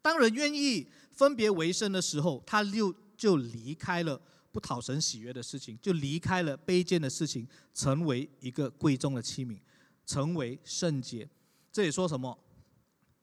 [0.00, 4.20] 当人愿意分别为圣的时候，他就就离开了
[4.58, 9.56] 不讨神喜悦的事情，就离开了卑贱的事情，成为一个贵重的器皿，
[10.04, 11.30] 成为圣洁。
[11.70, 12.36] 这里说什么？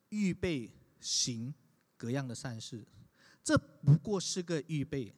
[0.08, 0.72] 预备
[1.02, 1.54] 行
[1.98, 2.86] 各样的善事，
[3.44, 5.14] 这不过是个预备。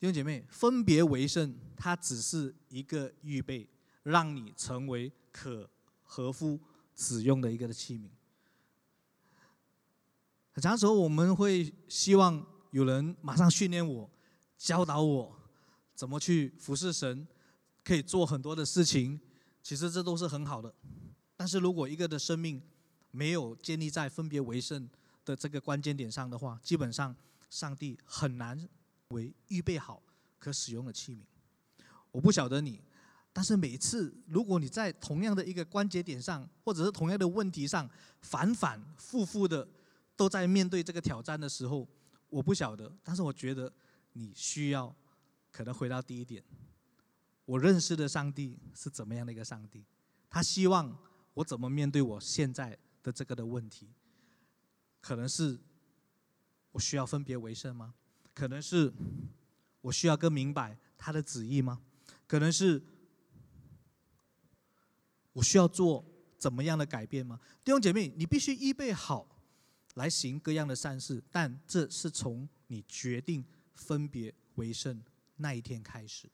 [0.00, 3.68] 弟兄姐妹，分别为圣，它只是一个预备，
[4.02, 5.70] 让你成为可
[6.02, 6.58] 合乎
[6.96, 8.08] 使用的一个器皿。
[10.50, 14.10] 很长时候，我们会希望有人马上训练我、
[14.56, 15.36] 教导我
[15.94, 17.26] 怎么去服侍神，
[17.82, 19.20] 可以做很多的事情。
[19.62, 20.74] 其实这都是很好的，
[21.36, 22.62] 但是如果一个的生命
[23.10, 24.88] 没有建立在分别为圣
[25.24, 27.14] 的这个关键点上的话，基本上
[27.48, 28.68] 上帝很难
[29.08, 30.02] 为预备好
[30.38, 31.20] 可使用的器皿。
[32.10, 32.80] 我不晓得你，
[33.32, 37.88] 但是每次如果你在同样的一个关节点上，或者是同样的问题上
[38.20, 39.68] 反反复复的。
[40.16, 41.84] 都在面对这个挑战的时候，
[42.28, 43.72] 我不晓得，但是我觉得
[44.14, 44.92] 你需要
[45.52, 46.42] 可能回到第一点，
[47.44, 49.84] 我认识的上帝是怎么样的一个上帝？
[50.28, 50.98] 他希望
[51.34, 53.88] 我怎么面对我现在的这个的问题？
[55.00, 55.58] 可能是
[56.72, 57.94] 我需要分别为圣吗？
[58.32, 58.92] 可能是
[59.80, 61.80] 我需要更明白他的旨意吗？
[62.26, 62.82] 可能是
[65.32, 66.04] 我需要做
[66.38, 67.38] 怎么样的改变吗？
[67.62, 69.30] 弟兄姐妹，你必须预备好。
[69.94, 73.44] 来行各样的善事，但这是从你决定
[73.74, 75.02] 分别为圣
[75.36, 76.28] 那一天开始。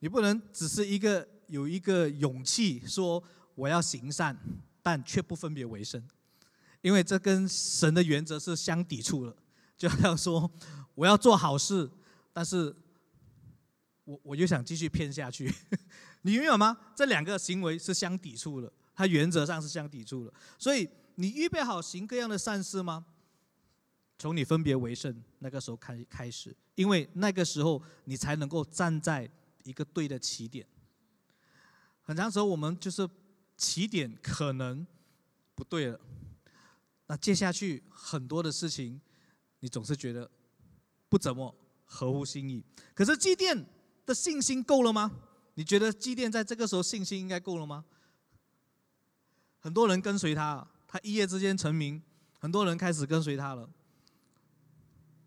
[0.00, 3.22] 你不能只是一个有一个勇气说
[3.54, 4.36] 我要行善，
[4.82, 6.02] 但却不分别为圣，
[6.82, 9.36] 因为这跟神的原则是相抵触的。
[9.76, 10.50] 就好像说
[10.94, 11.90] 我要做好事，
[12.32, 12.74] 但是
[14.04, 15.52] 我我就想继续骗下去，
[16.22, 16.76] 你明白吗？
[16.94, 20.88] 这两个行为是相抵触的，它原则上是相抵触的，所以。
[21.16, 23.04] 你预备好行各样的善事吗？
[24.20, 29.26] 从你分别为圣那个时候开开始，因为那个时候你才能够站在
[29.62, 30.66] 一个对的起点。
[32.02, 33.08] 很长时候我们就是
[33.56, 34.86] 起点可能
[35.54, 35.98] 不对了，
[37.06, 39.00] 那接下去很多的事情，
[39.60, 40.30] 你总是觉得
[41.08, 41.54] 不怎么
[41.86, 42.62] 合乎心意。
[42.94, 43.64] 可是祭奠
[44.04, 45.10] 的信心够了吗？
[45.54, 47.86] 你觉得祭奠在这个时候信心应该够了吗？
[49.60, 50.68] 很多人跟随他。
[50.86, 52.02] 他一夜之间成名，
[52.38, 53.70] 很多人开始跟随他了。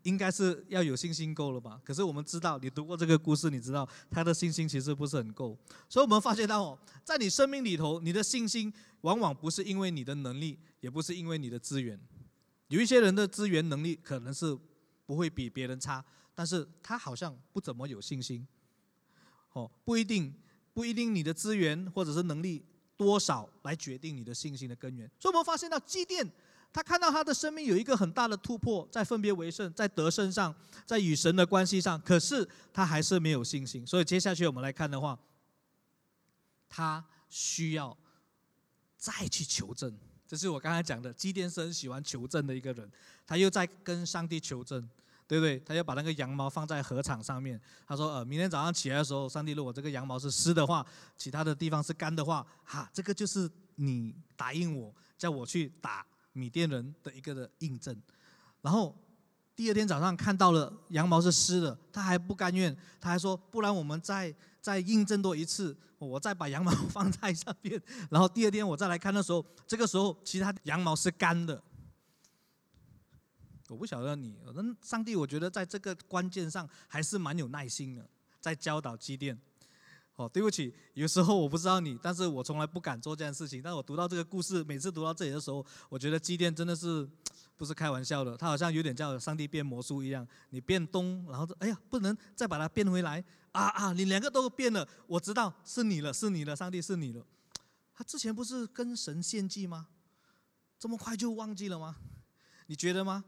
[0.04, 1.78] 应该是要有信心够了吧？
[1.84, 5.58] 可是我们知道，你读过这个故事，你知道他的信心其实不是很够。
[5.88, 12.00] 所以我们发现到哦，在你生命里头，你的信心往往不是因为你的能力，也不是因为你的资源。
[12.68, 14.56] 有一些人的资源能力可能是
[15.04, 16.02] 不会比别人差，
[16.34, 18.46] 但是他好像不怎么有信心。
[19.52, 20.34] 哦，不一定，
[20.72, 22.64] 不一定你的资源或者是能力。
[22.96, 25.10] 多少来决定你的信心的根源？
[25.18, 26.24] 所以我们发现到祭奠，
[26.74, 30.52] 他看到他的生命有一个很大的突破，在分别为圣，在得胜上，
[30.84, 33.86] 在与神的关系上，可是他还是没有信心。
[33.86, 35.16] 所以接下去我们来看的话，
[36.68, 37.96] 他需要
[38.96, 39.96] 再去求证。
[40.26, 42.90] 这是我刚才讲的，祭奠是很喜欢求证的一个人，
[43.24, 44.86] 他又在跟上帝求证。
[45.26, 45.58] 对不对？
[45.60, 47.58] 他要把那个羊毛放在禾场上面。
[47.88, 57.98] 他说：“呃，明天早上起来的时候，上帝如果这个羊毛是湿的话，其他的地方是干的话，哈，这个就是你答应我，叫我去打米甸人的一个的印证。”
[58.60, 58.94] 然后
[59.56, 67.80] 第二天早上看到了羊毛是湿的，他还不甘愿，他还说：“不然我们再再印证多一次，我再把羊毛放在上面。
[68.10, 71.62] 然后第二天我再来看的时候，这个时候其他羊毛是干的。”
[73.68, 78.06] 我不晓得你，那上帝，我觉得在这个关键上还是蛮有耐心的，
[78.38, 79.40] 在教导基甸。
[80.16, 83.60] 哦，对不起，有时候我不知道你，但是我从来不敢做这件事情。
[83.60, 87.08] 但我读到这个故事，每次读到这里的时候，我觉得祭奠真的是
[87.56, 97.26] 不是开玩笑的，他好像有点叫上帝变魔术一样，你变东，然后哎呀，不能再把它变回来，啊啊，你两个都变了，我知道是你了，是你了，上帝是你了。
[97.92, 99.88] 他之前不是跟神献祭吗？
[100.78, 101.96] 这么快就忘记了吗？
[102.66, 103.24] 你觉得吗？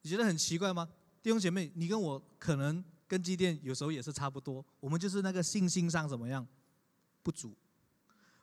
[0.00, 0.88] 你觉得很奇怪吗？
[1.22, 6.48] 弟兄姐妹，你跟我可能跟基甸有时候也是差不多，我们就是那个信心上怎么样
[7.22, 7.54] 不足，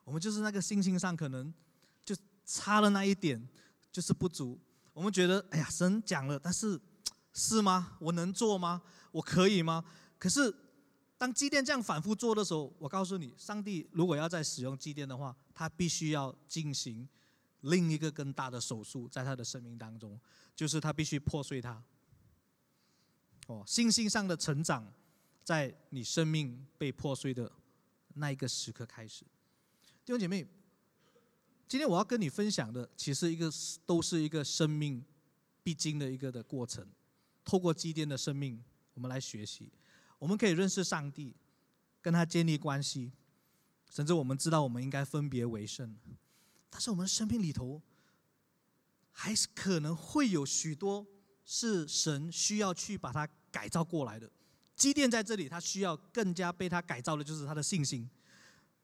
[0.04, 1.52] 我们就是那个信心上可能
[2.06, 3.50] 就差了那一点，
[3.92, 4.60] 就是不足。
[4.94, 6.80] 我们觉得，哎呀，神讲了，但是
[7.34, 7.98] 是吗？
[8.00, 8.80] 我能做吗？
[9.12, 9.84] 我可以吗？
[10.20, 10.56] 可是
[11.18, 17.10] 当祭奠这样反复做的时候，我告诉你，上帝如果要再使用祭奠的话，他必须要进行
[17.62, 20.22] 另一个更大的手术，在他的生命当中，
[20.56, 21.84] 就是他必须破碎它。
[23.50, 24.94] 哦，信心上的成长，
[25.44, 27.52] 在你生命被破碎的
[28.14, 29.26] 那一个时刻开始。
[30.06, 30.46] 弟兄姐妹，
[31.68, 33.52] 今天我要跟你分享的，其实一个
[33.88, 35.04] 都是一个生命
[35.64, 36.88] 必经的一个的过程。
[37.44, 39.72] 透过基甸的生命，我们来学习，
[40.20, 41.36] 我们可以认识上帝，
[42.04, 43.12] 跟他建立关系，
[43.90, 45.98] 甚至我们知道我们应该分别为圣。
[46.70, 47.82] 但是我们生命里头，
[49.12, 51.08] 还是可能会有许多
[51.44, 53.28] 是神需要去把它。
[53.52, 54.30] 改造过来的，
[54.76, 58.10] 积淀在这里，他需要更加被他改造的，就是他的信心。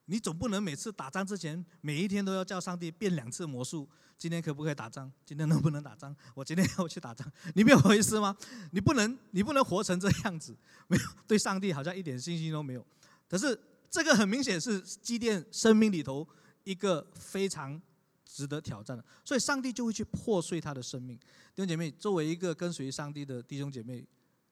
[0.08, 3.90] 你总不能每次打仗之前，每一天都要叫上帝变两次魔术。
[4.18, 5.12] 今天可不可以打仗？
[5.26, 6.16] 今天能不能打仗？
[6.34, 8.38] 我今天要去打仗，你没有意思吗？
[8.72, 10.56] 你不能，你不能活成这样子，
[10.88, 12.86] 没有对上帝好像一点信心都没有。
[13.28, 16.26] 可是这个很明显是积淀生命里头
[16.64, 17.82] 一个非常
[18.26, 21.18] 值得挑战的，所以上帝就会去破碎他的生命。
[21.56, 24.06] 弟兄姐妹，作为一个跟随上帝的弟兄姐妹。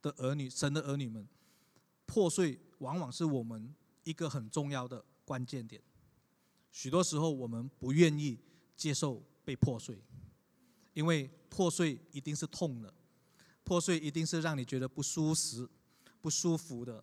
[0.04, 1.26] 的儿女，神的儿女们，
[2.06, 5.82] 破碎往往是我们一个很重要的关键点。
[6.72, 8.38] 许多时候，我们不愿意
[8.76, 10.04] 接受被破碎，
[10.94, 12.94] 因为破碎一定是痛的，
[13.64, 15.68] 破碎一定是让你觉得不舒适、
[16.22, 17.02] 不舒服的。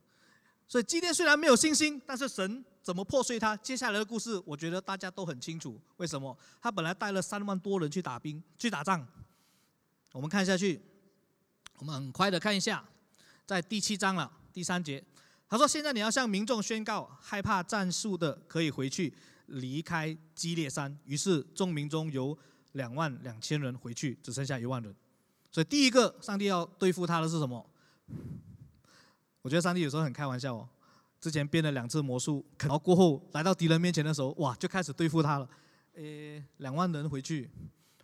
[0.68, 3.56] 所以，今天虽然没有信心，但是神怎么破碎它？
[3.56, 5.80] 接下来的故事，我觉得大家都很清楚。
[5.96, 6.36] 为什么？
[6.60, 9.08] 他本来带了三万多人去打兵、去打仗。
[10.12, 10.82] 我们看下去。
[11.76, 12.86] 我们很快的看一下，
[13.50, 15.04] 在第七章了第三节，
[15.48, 19.12] 他说：“现在你要向民众宣告，害怕战术的可以回去，
[19.46, 22.38] 离开基列山。”于是众民中有
[22.74, 24.94] 两万两千人回去，只剩下一万人。
[25.50, 27.68] 所以第一个，上帝要对付他的是什么？
[29.42, 30.68] 我觉得上帝有时候很开玩笑哦。
[31.20, 35.50] 之前变了两次魔术，然后过后来到敌人面前的时候，哇，就开始对付他了。
[35.94, 37.50] 诶，两万人回去，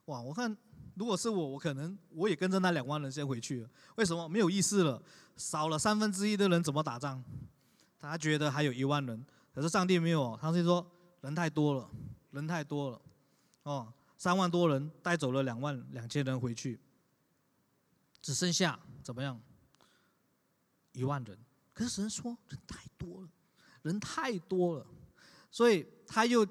[0.06, 0.56] 哇，我看。
[0.96, 3.70] 如果是我，我可能我也跟着那两万人先回去了。
[3.96, 4.26] 为什么？
[4.26, 5.00] 没有意思了，
[5.36, 7.22] 少了三分之一的人怎么打仗？
[8.00, 10.84] 他觉得还有一万人，可是上帝没有，上帝说
[11.20, 11.90] 人太多了，
[12.30, 13.00] 人太多了，
[13.64, 16.80] 哦，三万多人带走了两万两千人回去，
[18.22, 19.38] 只剩下怎么样？
[20.92, 21.38] 一万人。
[21.74, 23.28] 可是神说人太多了，
[23.82, 24.86] 人太多了，
[25.50, 26.46] 所以他又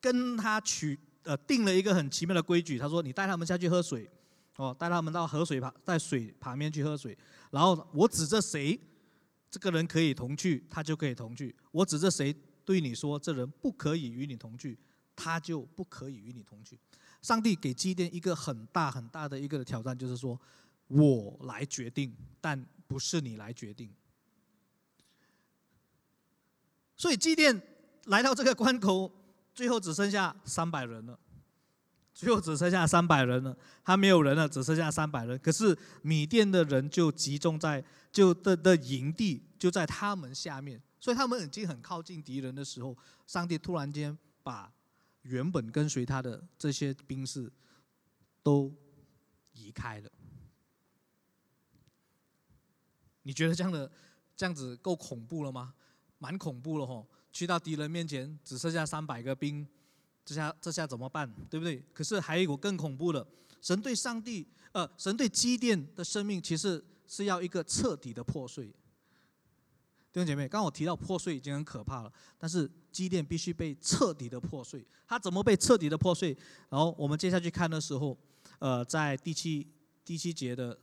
[0.00, 0.98] 跟他取。
[1.22, 2.78] 呃，定了一个很奇妙的规矩。
[2.78, 4.10] 他说：“你带他们下去喝水，
[4.56, 7.16] 哦，带他们到河水旁，在水旁边去喝水。
[7.50, 8.80] 然后我指着谁，
[9.50, 11.54] 这个人可以同去，他就可以同去。
[11.72, 14.78] 我指着谁对你说，这人不可以与你同去，
[15.14, 16.78] 他就不可以与你同去。”
[17.20, 20.40] 上帝给基甸一个很大很大的一个挑战，就是说
[20.86, 23.92] 我来决定，但不是你来决定。
[26.96, 27.60] 所以基甸
[28.06, 29.12] 来到这个关口。
[29.54, 31.18] 最后只剩下三百人了，
[32.14, 35.38] 最后只剩下三百人了，他没有人了，只剩下三百人。
[35.38, 44.72] 可是米甸的人就集中在就的的营地就在他们下面，所以他们已经很靠近敌人的时候，上帝突然间把
[45.22, 47.52] 原本跟随他的这些兵士
[48.42, 48.74] 都
[49.52, 50.10] 移开了。
[53.22, 53.90] 你觉得这样的
[54.34, 55.74] 这样子够恐怖了吗？
[56.18, 57.06] 蛮恐怖了吼。
[57.32, 59.66] 去到敌人面前，只剩下三百个兵，
[60.24, 61.32] 这下这下怎么办？
[61.48, 61.82] 对不对？
[61.92, 63.26] 可是还有一个更恐怖的，
[63.60, 68.66] 神对上帝，呃，神对基甸的生命，其实是要一个彻底的破碎。
[70.12, 74.84] 弟兄姐妹，刚刚我提到破碎已经很可怕了，但是基甸必须被彻底的破碎。
[75.06, 76.36] 他怎么被彻底的破碎？
[76.68, 78.18] 然后我们接下去看的时候，
[78.58, 79.66] 呃，在第七
[80.04, 80.78] 第七节的。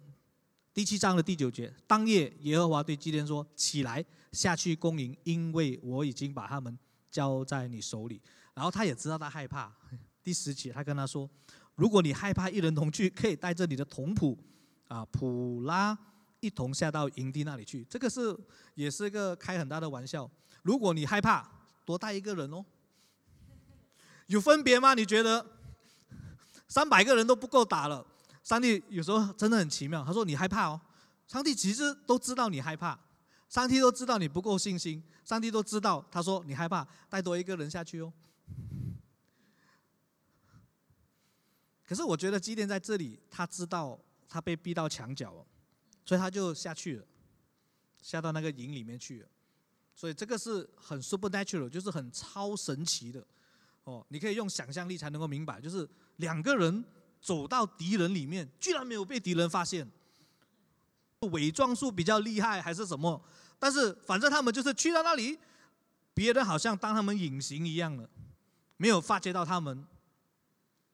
[0.74, 4.06] 第七章的第九节，当夜耶和华对基甸说：“起来，
[4.38, 6.78] 下去攻营，因为我已经把他们
[7.10, 8.22] 交在你手里。”
[8.54, 9.76] 然后他也知道他害怕。
[10.24, 11.28] 第十节，他跟他说
[11.76, 14.38] ：“如果你害怕一人同去，可以带着你的童仆
[14.88, 15.98] 啊普拉
[16.40, 18.38] 一同下到营地那里去。”这个是
[18.76, 20.30] 也是一个开很大的玩笑。
[20.62, 21.50] 如果你害怕，
[21.84, 22.64] 多带一个人哦。
[24.28, 24.94] 有分别吗？
[24.94, 25.46] 你觉得
[26.68, 28.06] 三百个人都不够打了？
[28.44, 30.80] 上帝有时候真的很奇妙，他说你害怕哦，
[31.28, 32.98] 上帝其实都知道你害怕，
[33.50, 38.12] 上帝都知道你不够信心，上帝都知道，他说你害怕，带多一个人下去哦。
[41.86, 45.46] 可是我觉得基甸在这里，他知道他被逼到墙角了，
[46.06, 47.06] 所以他就下去了，
[48.02, 49.30] 下到那个营里面去了。
[49.96, 53.26] 所以这个是很 supernatural，就是很超神奇的。
[53.86, 55.88] 哦，你可以用想象力才能够明白，就是
[56.18, 56.84] 两个人
[57.22, 59.90] 走到敌人里面，居然没有被敌人发现。
[61.32, 63.20] 伪装术比较厉害还是什么？
[63.58, 65.38] 但是反正他们就是去到那里，
[66.14, 68.08] 别人好像当他们隐形一样的，
[68.78, 69.84] 没有发觉到他们。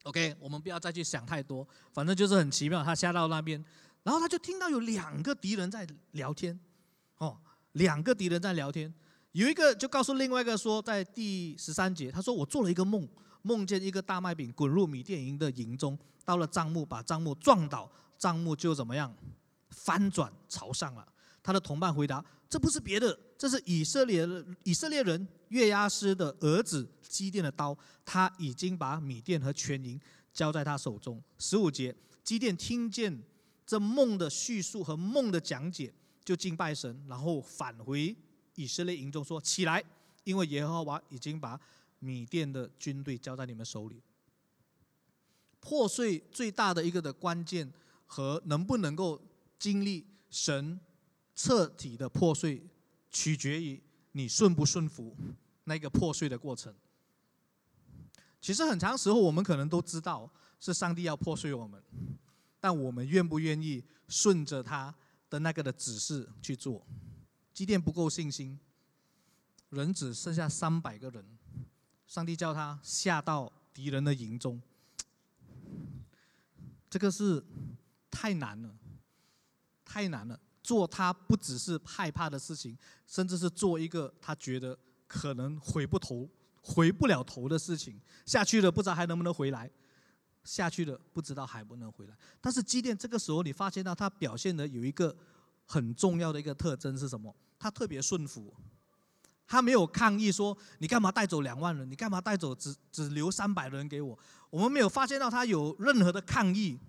[0.04, 2.84] OK，我们不要再去想太多，反正就是很奇妙。
[2.84, 3.64] 他下到那边，
[4.04, 6.58] 然后他就听到有两个敌人在聊天，
[7.18, 7.38] 哦，
[7.74, 8.94] 两个敌人在聊天，
[9.34, 13.08] 有一个就告诉另外一个说，在第十三节，他说我做了一个梦，
[13.42, 19.14] 梦见一个大麦饼滚入米店营的营中，到了帐幕，把帐幕撞倒，帐幕就怎么样？
[19.74, 21.06] 翻转朝上了。
[21.42, 24.26] 他的同伴回答：“这不是别的，这是以色列
[24.64, 27.78] 以色列人约押师的儿子基甸的刀。
[28.06, 30.00] 他已经把米甸和全营
[30.32, 31.94] 交在他手中。”十五节，
[32.24, 33.22] 基甸听见
[33.66, 35.94] 这梦的叙述和梦的讲解，
[36.24, 38.16] 就敬拜神，然后返回
[38.56, 39.84] 以色列营中说：“起来，
[40.24, 41.60] 因为耶和华已经把
[42.00, 44.02] 米甸的军队交在你们手里。”
[45.60, 47.70] 破碎最大的一个的关键
[48.06, 49.22] 和能不能够。
[49.64, 50.78] 经历神
[51.34, 52.62] 彻底的破碎，
[53.10, 55.16] 取决于你顺不顺服
[55.64, 56.76] 那个破碎的过程。
[58.42, 61.82] 其实很长时候，我们可能都知道是上帝要破碎我们，
[62.60, 64.94] 但我们愿不愿意顺着他
[65.30, 66.86] 的那个的指示去做？
[67.54, 68.60] 基甸不够信心，
[69.70, 71.26] 人只剩下三百个人，
[72.06, 74.62] 上帝叫他下到敌人的营中，
[76.90, 77.42] 这个是
[78.12, 78.76] 太难了。
[79.94, 82.76] 太难了，做他不只是害怕的事情，
[83.06, 84.76] 甚至是做一个他觉得
[85.08, 86.28] 可能回不头、
[86.64, 88.02] 回不了头的事情。
[88.26, 89.70] 下去了不知道还能不能回来，
[90.44, 92.18] 下去了不知道还不能回来。
[92.42, 95.16] 但是基甸这个时候，你发现到他表现的有一个
[95.64, 97.36] 很重要的一个特征是什么？
[97.60, 98.52] 他特别顺服，
[99.46, 101.88] 他没有抗议说你干嘛带走两万人？
[101.88, 104.18] 你干嘛带走只只留三百人给我？
[104.50, 106.80] 我们没有发现到他有任何的抗议，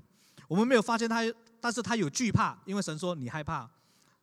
[0.48, 1.20] 我们没有发现他。
[1.64, 3.66] 但是他有惧怕，因为神说你害怕，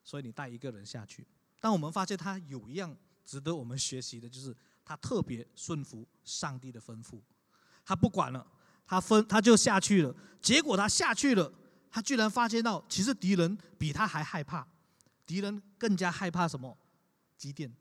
[0.04, 1.26] 所以你带一个人下去。
[1.60, 7.20] 但我们发现他有一样值得我们学习的，就是他特别顺服上帝的吩咐，
[7.84, 8.46] 他不管了，
[8.86, 10.16] 他分他就下去了。
[10.40, 11.52] 结果他下去了，
[11.90, 14.68] 他居然发现到，其实敌人比他还害怕，
[15.26, 16.78] 敌人更加害怕什么？
[17.36, 17.74] 机电。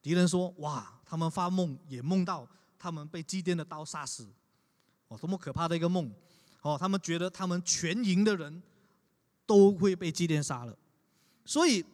[0.00, 2.48] 敌人说：哇，他们发梦也梦到
[2.78, 4.32] 他们被机电的刀杀死，
[5.08, 6.14] 哦，多么可怕的一个梦！
[6.62, 8.62] 哦，他们觉得他们全营的人
[9.46, 10.76] 都会被基甸杀了，
[11.44, 11.84] 所以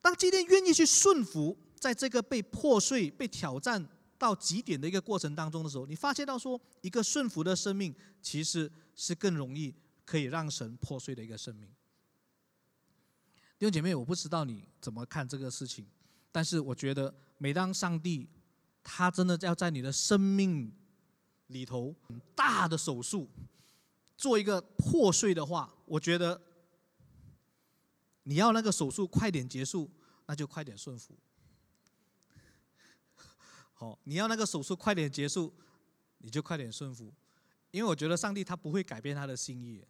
[0.00, 9.72] 当基甸愿意去顺服，在这个被破碎、被挑战到极点的一个过程当中的时候，你发现到说，一个顺服的生命其实是更容易
[10.04, 11.68] 可以让神破碎的一个生命。
[13.58, 15.86] 弟兄姐妹，我不知道你怎么看这个事情，
[16.32, 18.28] 但是我觉得，每当上帝
[18.82, 20.72] 他真的要在你的生命。
[21.48, 21.94] 里头
[22.34, 23.28] 大的手术，
[24.16, 26.40] 做一个破碎的话，我觉得
[28.22, 29.90] 你要那个手术快点结束，
[30.26, 31.16] 那就快点顺服。
[33.74, 35.54] 好，你要那个手术快点结束，
[36.18, 37.12] 你就快点顺服，
[37.70, 39.84] 因为我觉得上帝他不会改变他的心意。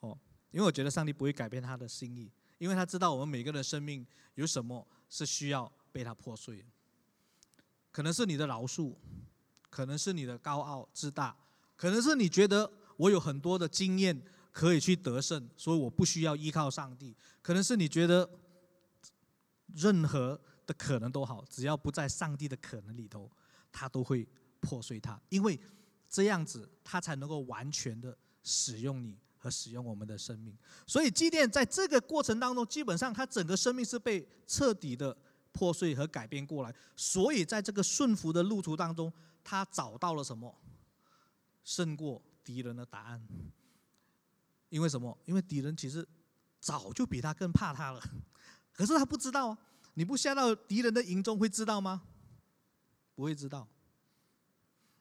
[0.00, 0.18] 哦，
[0.50, 4.04] 因为我觉得上帝不会改变他的心意，因为他知道我们每个人生命
[4.34, 6.64] 有什么是需要被他破碎，
[7.92, 8.96] 可能是你的饶恕。
[9.72, 11.34] 可能是你的高傲自大，
[11.78, 17.16] 可能是你觉得我有很多的经验可以去得胜，所以我不需要依靠上帝。
[17.40, 18.28] 可能是你觉得
[19.74, 23.30] 任何的可能都好，只要不在上帝的可能里头，
[23.72, 24.28] 他都会
[24.60, 25.58] 破碎它，因为
[26.06, 30.54] 这样子他才能够完全的使用你和使用我们的生命。
[30.86, 35.16] 所以祭奠在这个过程当中，基本上他整个生命是被彻底的
[35.50, 36.74] 破碎和改变过来。
[36.94, 39.10] 所以在这个顺服的路途当中。
[39.44, 40.60] 他找到了什么？
[41.64, 43.26] 胜过敌人的答案。
[44.68, 45.16] 因为什么？
[45.26, 46.06] 因为敌人其实
[46.58, 48.02] 早就比他更怕他了，
[48.72, 49.58] 可是他不知道啊。
[49.94, 52.02] 你不下到敌人的营中会知道吗？
[53.14, 53.68] 不会知道。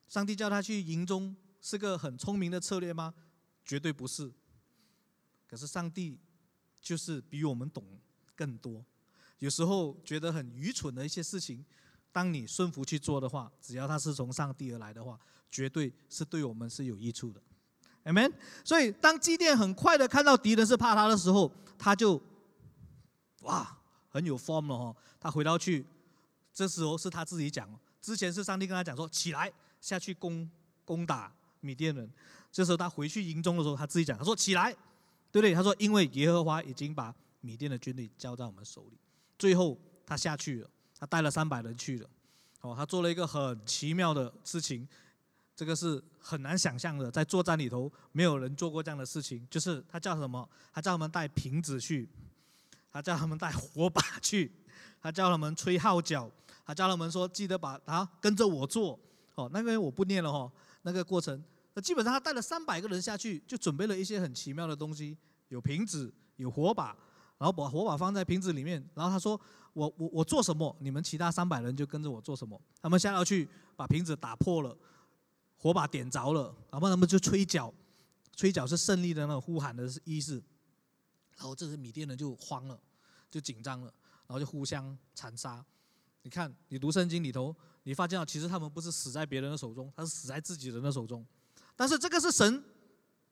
[0.08, 3.14] 上帝叫他去营中是个很聪明的策略吗？
[3.64, 4.34] 绝对不是。
[5.48, 6.20] 可是上帝
[6.82, 8.00] 就是比我们懂
[8.36, 8.86] 更多。
[9.40, 11.66] 有时候觉得很愚蠢的一些事情。
[12.12, 17.42] 当你顺服去做的话，只要他是从上帝而来的话，绝对是对我们是有益处的
[18.06, 18.32] ，amen。
[18.64, 22.22] 所以当基甸很快的看到敌人是怕他的时候，他就
[23.42, 23.78] 哇，
[24.10, 24.96] 很有 form 了哦。
[25.20, 25.86] 他回到去，
[26.54, 27.70] 这时候是他自己讲，
[28.02, 30.50] 之前是上帝跟他讲说起来下去攻
[30.84, 32.12] 攻打米甸人。
[32.52, 34.72] 这时候他回去营中的时候，他自己讲，他说起来，
[35.32, 35.54] 对不对？
[35.54, 38.98] 他说因为耶和华已经把米甸的军队交在我们手里。
[39.40, 40.70] 最后他下去了，
[41.02, 42.08] 他带了三百人去了。
[42.62, 44.88] 哦，他做了一个很奇妙的事情，
[45.56, 49.48] 这个是很难想象的，在作战里头没有人做过这样的事情。
[49.50, 50.48] 就是他叫什么？
[50.72, 52.08] 他叫他们带瓶子去，
[52.92, 54.52] 他叫他们带火把去，
[55.02, 56.30] 他叫他们吹号角，
[56.64, 59.00] 他叫他们说记得把啊跟着我做。
[59.34, 60.52] 哦，那个我不念了哦，
[60.84, 61.44] 那个过程，
[61.74, 66.96] 那基本上他带了三百个人下去，就准备了一些很奇妙的东西，有瓶子，有火把。
[67.42, 69.32] 然后把火把放在瓶子里面，然后他说
[69.74, 74.78] ：“我我我做什么，你们其他三百人就跟着我做什么。”他们下要去把瓶子打破了，
[75.58, 77.74] 火把点着了，然后他们就吹角，
[78.36, 80.36] 吹角是胜利的那种呼喊的意思。
[81.36, 82.80] 然后这时米甸人就慌了，
[83.32, 83.92] 就紧张了，
[84.28, 85.66] 然后就互相残杀。
[86.22, 91.26] 你看，你读圣经里头，你发现其实他们不是死在别人的手中，他是死在自己人的手中。
[91.76, 92.64] 但是这个是神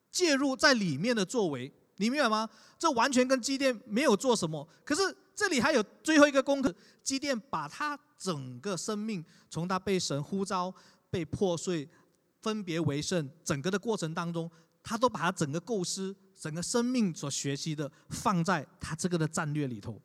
[0.10, 1.72] 介入在里面的作为。
[2.00, 2.50] 你明白吗？
[2.78, 4.66] 这完全跟基甸没有做什么。
[4.86, 5.02] 可是
[5.36, 6.74] 这里还有最后一个功课：
[7.04, 10.74] 基甸把他整个生命，从他被神呼召、
[11.10, 11.88] 被破碎、
[12.42, 14.50] 分别为圣，整个的过程当中，
[14.82, 20.02] 他都把他整个构思、整个生命所学习的，放在他这个的战略里头。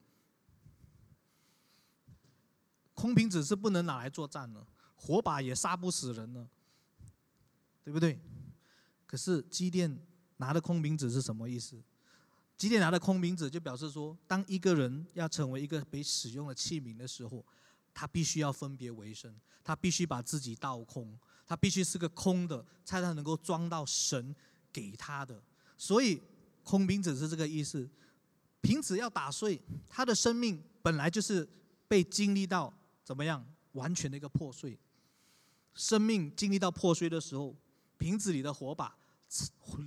[2.92, 4.66] 空瓶子是不能拿来作战的，
[4.96, 6.48] 火把也杀不死人呢，
[7.84, 8.18] 对不对？
[9.06, 10.04] 可是基甸。
[10.36, 11.82] 拿的空瓶子是什么意思？
[12.56, 17.44] 基甸拿的空瓶子就表示说，当一个人要成为一个被使用的器皿的时候，
[17.92, 24.34] 他必须要分别为圣，他必须把自己倒空，他必须是个空的，才能够装到神
[24.72, 25.42] 给他的。
[25.76, 26.20] 所以
[26.62, 27.88] 空瓶子是这个意思。
[28.60, 31.46] 瓶子要打碎，他的生命本来就是
[31.86, 32.72] 被经历到
[33.04, 34.78] 怎么样完全的一个破碎。
[35.74, 37.54] 生命经历到破碎的时候，
[37.98, 38.96] 瓶子里的火把。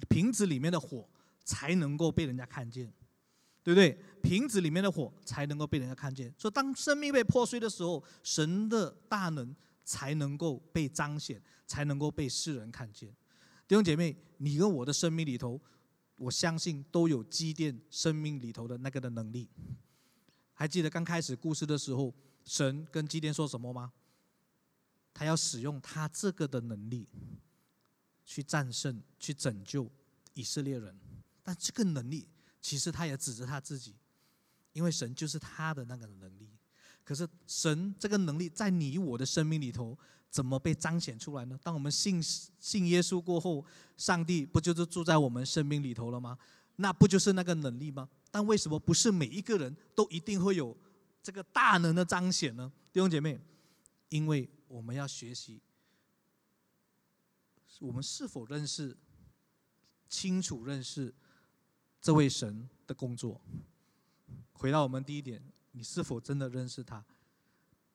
[0.09, 1.07] 瓶子里面的火
[1.43, 2.91] 才能够被人家看见，
[3.63, 3.97] 对不对？
[4.21, 6.33] 瓶子里面的火才能够被人家看见。
[6.37, 13.09] 所以，当生命被破碎的时候，神的大能才能够被彰显，才能够被世人看见。
[13.67, 15.61] 弟兄姐妹，你跟我的生命里头，
[16.17, 19.49] 我相信都有积淀生命里头的那个的能力。
[20.53, 23.93] 还记得刚开始故事的时候，神跟基甸说什么吗？
[25.13, 27.07] 他要使用他这个的能力。
[28.27, 29.89] 去战胜、去拯救
[30.33, 30.93] 以色列人，
[31.41, 32.27] 但这个能力
[32.61, 33.95] 其实他也指着他自己，
[34.73, 36.49] 因为神就是他的那个能力。
[37.05, 39.97] 可是神这个能力在你我的生命里头
[40.29, 41.57] 怎么被彰显出来呢？
[41.63, 43.65] 当我们信信耶稣过后，
[43.95, 46.37] 上帝不就是住在我们生命里头了吗？
[46.75, 48.09] 那不就是那个能力吗？
[48.29, 50.75] 但为什么不是每一个人都一定会有
[51.23, 52.69] 这个大能的彰显呢？
[52.91, 53.39] 弟兄姐妹，
[54.09, 55.61] 因为我们要学习。
[57.79, 58.95] 我们是否认识、
[60.07, 61.13] 清楚认识
[62.01, 63.39] 这位神的工作？
[64.53, 67.05] 回到我们第一点，你是否真的认识他？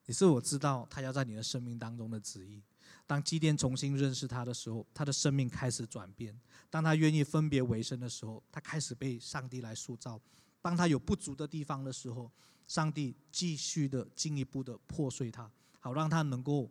[0.06, 2.62] 你是否知道他要在你的生命当中的旨意？
[3.06, 6.34] 当基甸重新认识他的时候，他的生命开始转变；
[6.70, 10.16] 当他愿意分别为生的时候，他开始被上帝来塑造；
[10.60, 12.30] 当他有不足的地方的时候，
[12.68, 16.70] 上帝继续的进一步的破碎他，好让他能够。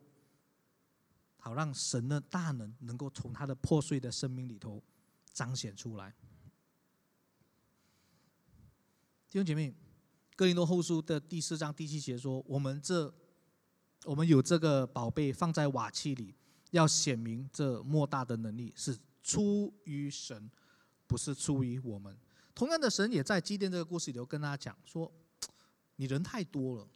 [1.43, 4.81] 好让神的大能能够从他的破碎的生命里头
[5.33, 6.13] 彰显出来。
[9.27, 9.73] 弟兄姐妹，
[10.35, 13.11] 哥林多后书的第四章第七节说：“我们这
[14.03, 16.35] 我们有这个宝贝放在瓦器里，
[16.69, 20.47] 要显明这莫大的能力是出于神，
[21.07, 22.15] 不是出于我们。”
[22.53, 25.11] 同样的，神也在基甸这个故事里头跟大家讲说
[25.97, 26.87] ：“你人太多了，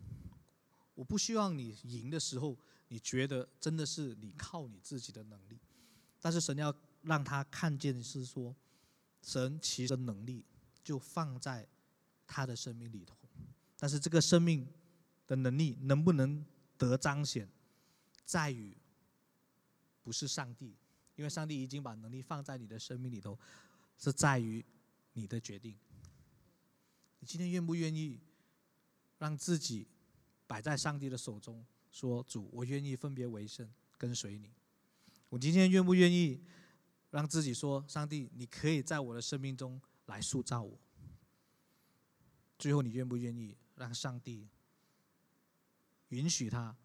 [0.93, 2.55] 我不希望你赢的时候。”
[2.87, 5.59] 你觉得真的是你靠你自己的能力，
[6.21, 8.55] 但是神要让他看见是说，
[9.21, 10.45] 神其实能力
[10.83, 11.67] 就放在
[12.27, 13.17] 他的生命里头，
[13.77, 14.67] 但是这个生命
[15.25, 16.45] 的能力能不能
[16.77, 17.49] 得彰显，
[18.23, 18.75] 在于
[20.03, 20.75] 不是上帝，
[21.15, 23.37] 因为上帝已经把能力放在你的生命里头，
[23.97, 24.63] 是在于
[25.13, 25.75] 你的决定。
[27.19, 28.19] 你今天愿不愿意
[29.17, 29.87] 让自己
[30.45, 31.65] 摆在上帝的手中？
[31.95, 33.65] 说主，我愿意分别为圣，
[33.97, 34.51] 跟随你。
[35.29, 36.43] 我今天愿不愿意
[37.09, 40.77] 让自己说，上帝，你可以在我的生命中来塑造我。
[42.59, 44.49] 最后，你愿不愿意让上帝
[46.09, 46.75] 允许他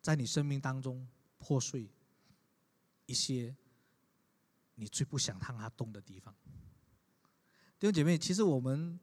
[0.00, 1.06] 在你生命当中
[1.38, 1.88] 破碎
[3.06, 3.54] 一些
[4.74, 6.34] 你最不想让他动的地方？
[7.78, 8.98] 弟兄姐妹，其实我们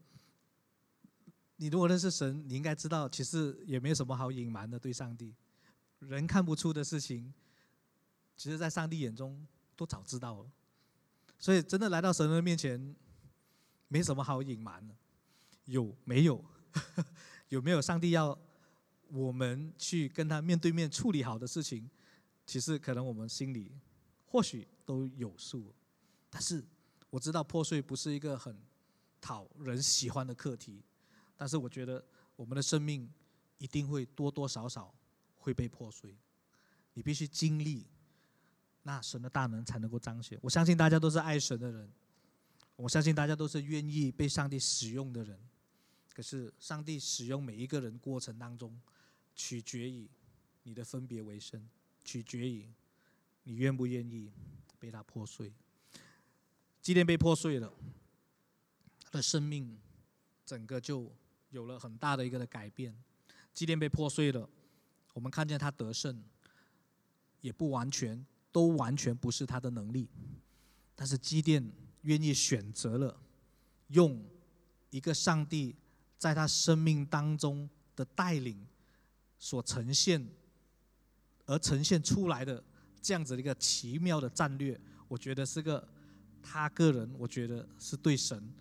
[1.62, 4.80] 你如果认识神，你应该知道，其实也没有什么好隐瞒的。
[4.80, 5.32] 对上帝，
[5.99, 7.32] 人看不出的事情，
[8.36, 9.45] 其实在上帝眼中
[9.76, 10.51] 都早知道了。
[11.38, 12.95] 所以，真的来到神的面前，
[13.89, 14.95] 没什么好隐瞒的。
[15.66, 16.43] 有没有？
[17.49, 18.36] 有没有上帝要
[19.09, 21.88] 我们去跟他面对面处理好的事情？
[22.47, 23.72] 其实，可能我们心里
[24.26, 25.72] 或许都有数。
[26.28, 26.64] 但是，
[27.12, 28.59] 我知道破碎不是一个很
[29.22, 30.84] 讨人喜欢的课题。
[31.42, 33.12] 但是我觉得我们的生命
[33.58, 34.94] 一定会多多少少
[35.39, 36.16] 会被破碎，
[36.94, 37.88] 你必须经历，
[38.84, 40.38] 那神的大能才能够彰显。
[40.44, 41.92] 我相信大家都是爱神的人，
[42.76, 45.36] 我相信大家都是愿意被上帝使用的人。
[46.14, 48.80] 可是上帝使用每一个人过程当中，
[49.34, 50.08] 取决于
[50.62, 51.68] 你的分别为圣，
[52.04, 52.72] 取决于
[53.46, 54.32] 你愿不愿意
[54.78, 55.52] 被他破碎。
[56.84, 57.74] 即便被破碎了，
[59.02, 59.76] 他的生命
[60.46, 61.12] 整个就。
[61.52, 62.93] 有了很大的一个的改变，
[63.54, 64.49] 祭奠被破碎了，
[65.14, 66.24] 我们看见他得胜，
[67.41, 70.10] 也不完全，都完全不是他的能力，
[70.95, 71.70] 但是祭奠
[72.02, 73.22] 愿意选择了
[73.89, 74.24] 用
[74.89, 75.76] 一个上帝
[76.18, 78.66] 在他生命当中的带领
[79.38, 80.26] 所呈现，
[81.45, 82.64] 而呈现出来的
[83.02, 85.86] 这样子的一个奇妙的战略，我觉得是个
[86.41, 88.54] 他个人，我觉得是对神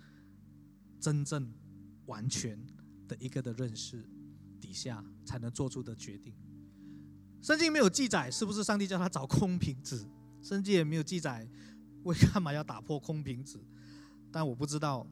[0.99, 1.53] 真正
[2.07, 2.59] 完全。
[3.11, 4.09] 的一个的认识
[4.61, 6.33] 底下才能做出的决定。
[7.43, 10.07] 圣经没有记载是不是上帝叫他找空瓶子，
[10.41, 11.49] 圣经也没有记载
[12.05, 13.59] 为干嘛要打破空瓶子。
[14.31, 15.05] 但我不知道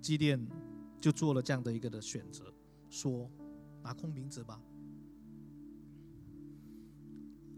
[0.00, 0.44] 基甸
[1.00, 2.52] 就做了这样的一个的选择，
[2.90, 3.30] 说
[3.82, 4.60] 拿空瓶子吧。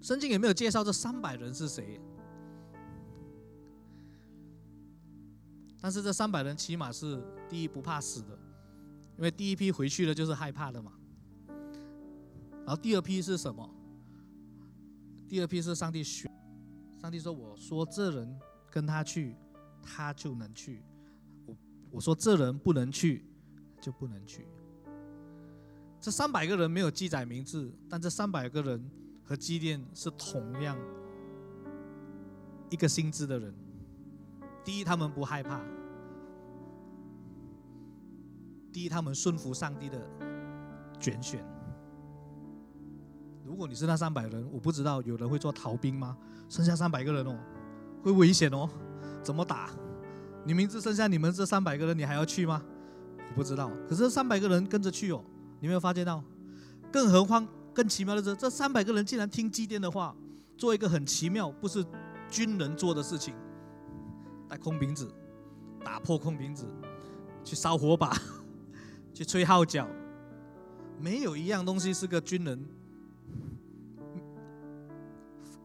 [0.03, 1.99] 圣经也没有介绍这三百人是谁，
[5.81, 8.39] 但是这三百人起码是第一不怕死的。
[9.17, 10.93] 因为第一批回去了就是害怕的嘛，
[12.65, 13.69] 然后第二批是什么？
[15.29, 16.31] 第二批是上帝选，
[17.01, 18.39] 上帝说：“我说这人
[18.71, 19.35] 跟他去，
[19.83, 20.83] 他就能去；
[21.47, 21.57] 我
[21.91, 23.25] 我说这人不能去，
[23.81, 24.47] 就不能去。”
[25.99, 28.91] 这三百个人没有记载名字，但这三百个人
[29.25, 30.79] 和基甸是同样
[32.71, 33.53] 一个心智的人。
[34.63, 35.61] 第一，他们不害怕。
[38.77, 39.99] 第一，他们顺服上帝的
[41.01, 41.43] 拣选。
[43.43, 46.15] 如果你是那三百人，我不知道有人会做逃兵吗？
[46.51, 47.35] 剩下三百个人哦，
[48.03, 48.69] 会危险哦，
[49.23, 49.71] 怎么打？
[50.45, 52.63] 你明知剩下你们这三百个人，你还要去吗？
[53.31, 53.71] 我不知道。
[53.89, 55.25] 可是三百个人跟着去哦，
[55.59, 56.23] 你没有发现到？
[56.93, 60.15] 更何况更奇妙的是，这三百个人竟然听祭奠的话，
[60.59, 61.83] 做一个很奇妙，不是
[62.29, 63.35] 军人做的事情，
[64.47, 65.11] 带空瓶子，
[65.83, 66.69] 打破空瓶子，
[67.43, 68.15] 去烧火把。
[69.17, 69.89] 去吹号角，
[71.01, 72.63] 没有一样东西是个军人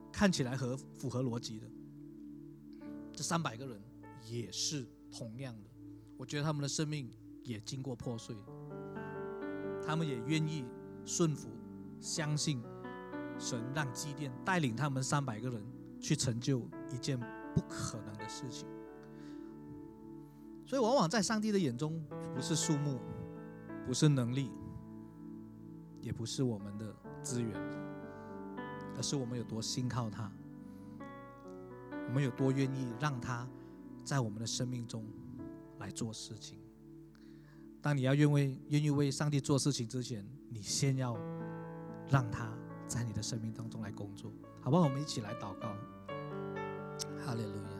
[0.09, 1.67] 看起来和符合逻辑的。
[3.11, 3.77] 这三百个人
[4.25, 5.69] 也是同样的，
[6.15, 7.11] 我觉得他们的生命
[7.43, 8.33] 也经过破碎，
[9.85, 10.63] 他们也愿意
[11.03, 11.49] 顺服、
[11.99, 12.63] 相信
[13.37, 15.61] 神，让祭奠带领他们三百个人
[15.99, 17.19] 去成就一件
[17.53, 18.65] 不可能的事情。
[20.65, 22.01] 所以，往往在上帝的眼中，
[22.33, 22.97] 不是数目。
[23.85, 24.49] 不是能力，
[26.01, 27.51] 也不是我们的资源，
[28.95, 30.31] 而是我们有多信靠他，
[32.07, 33.47] 我们有多愿意让他
[34.03, 35.05] 在我们的生命中
[35.79, 36.57] 来做事情。
[37.81, 41.17] 当你要愿为愿意为上帝做事情之前，你先要
[42.07, 42.53] 让他
[42.87, 44.83] 在你的生命当中来工作，好不好？
[44.83, 45.75] 我们一起来祷告，
[47.25, 47.70] 哈利路。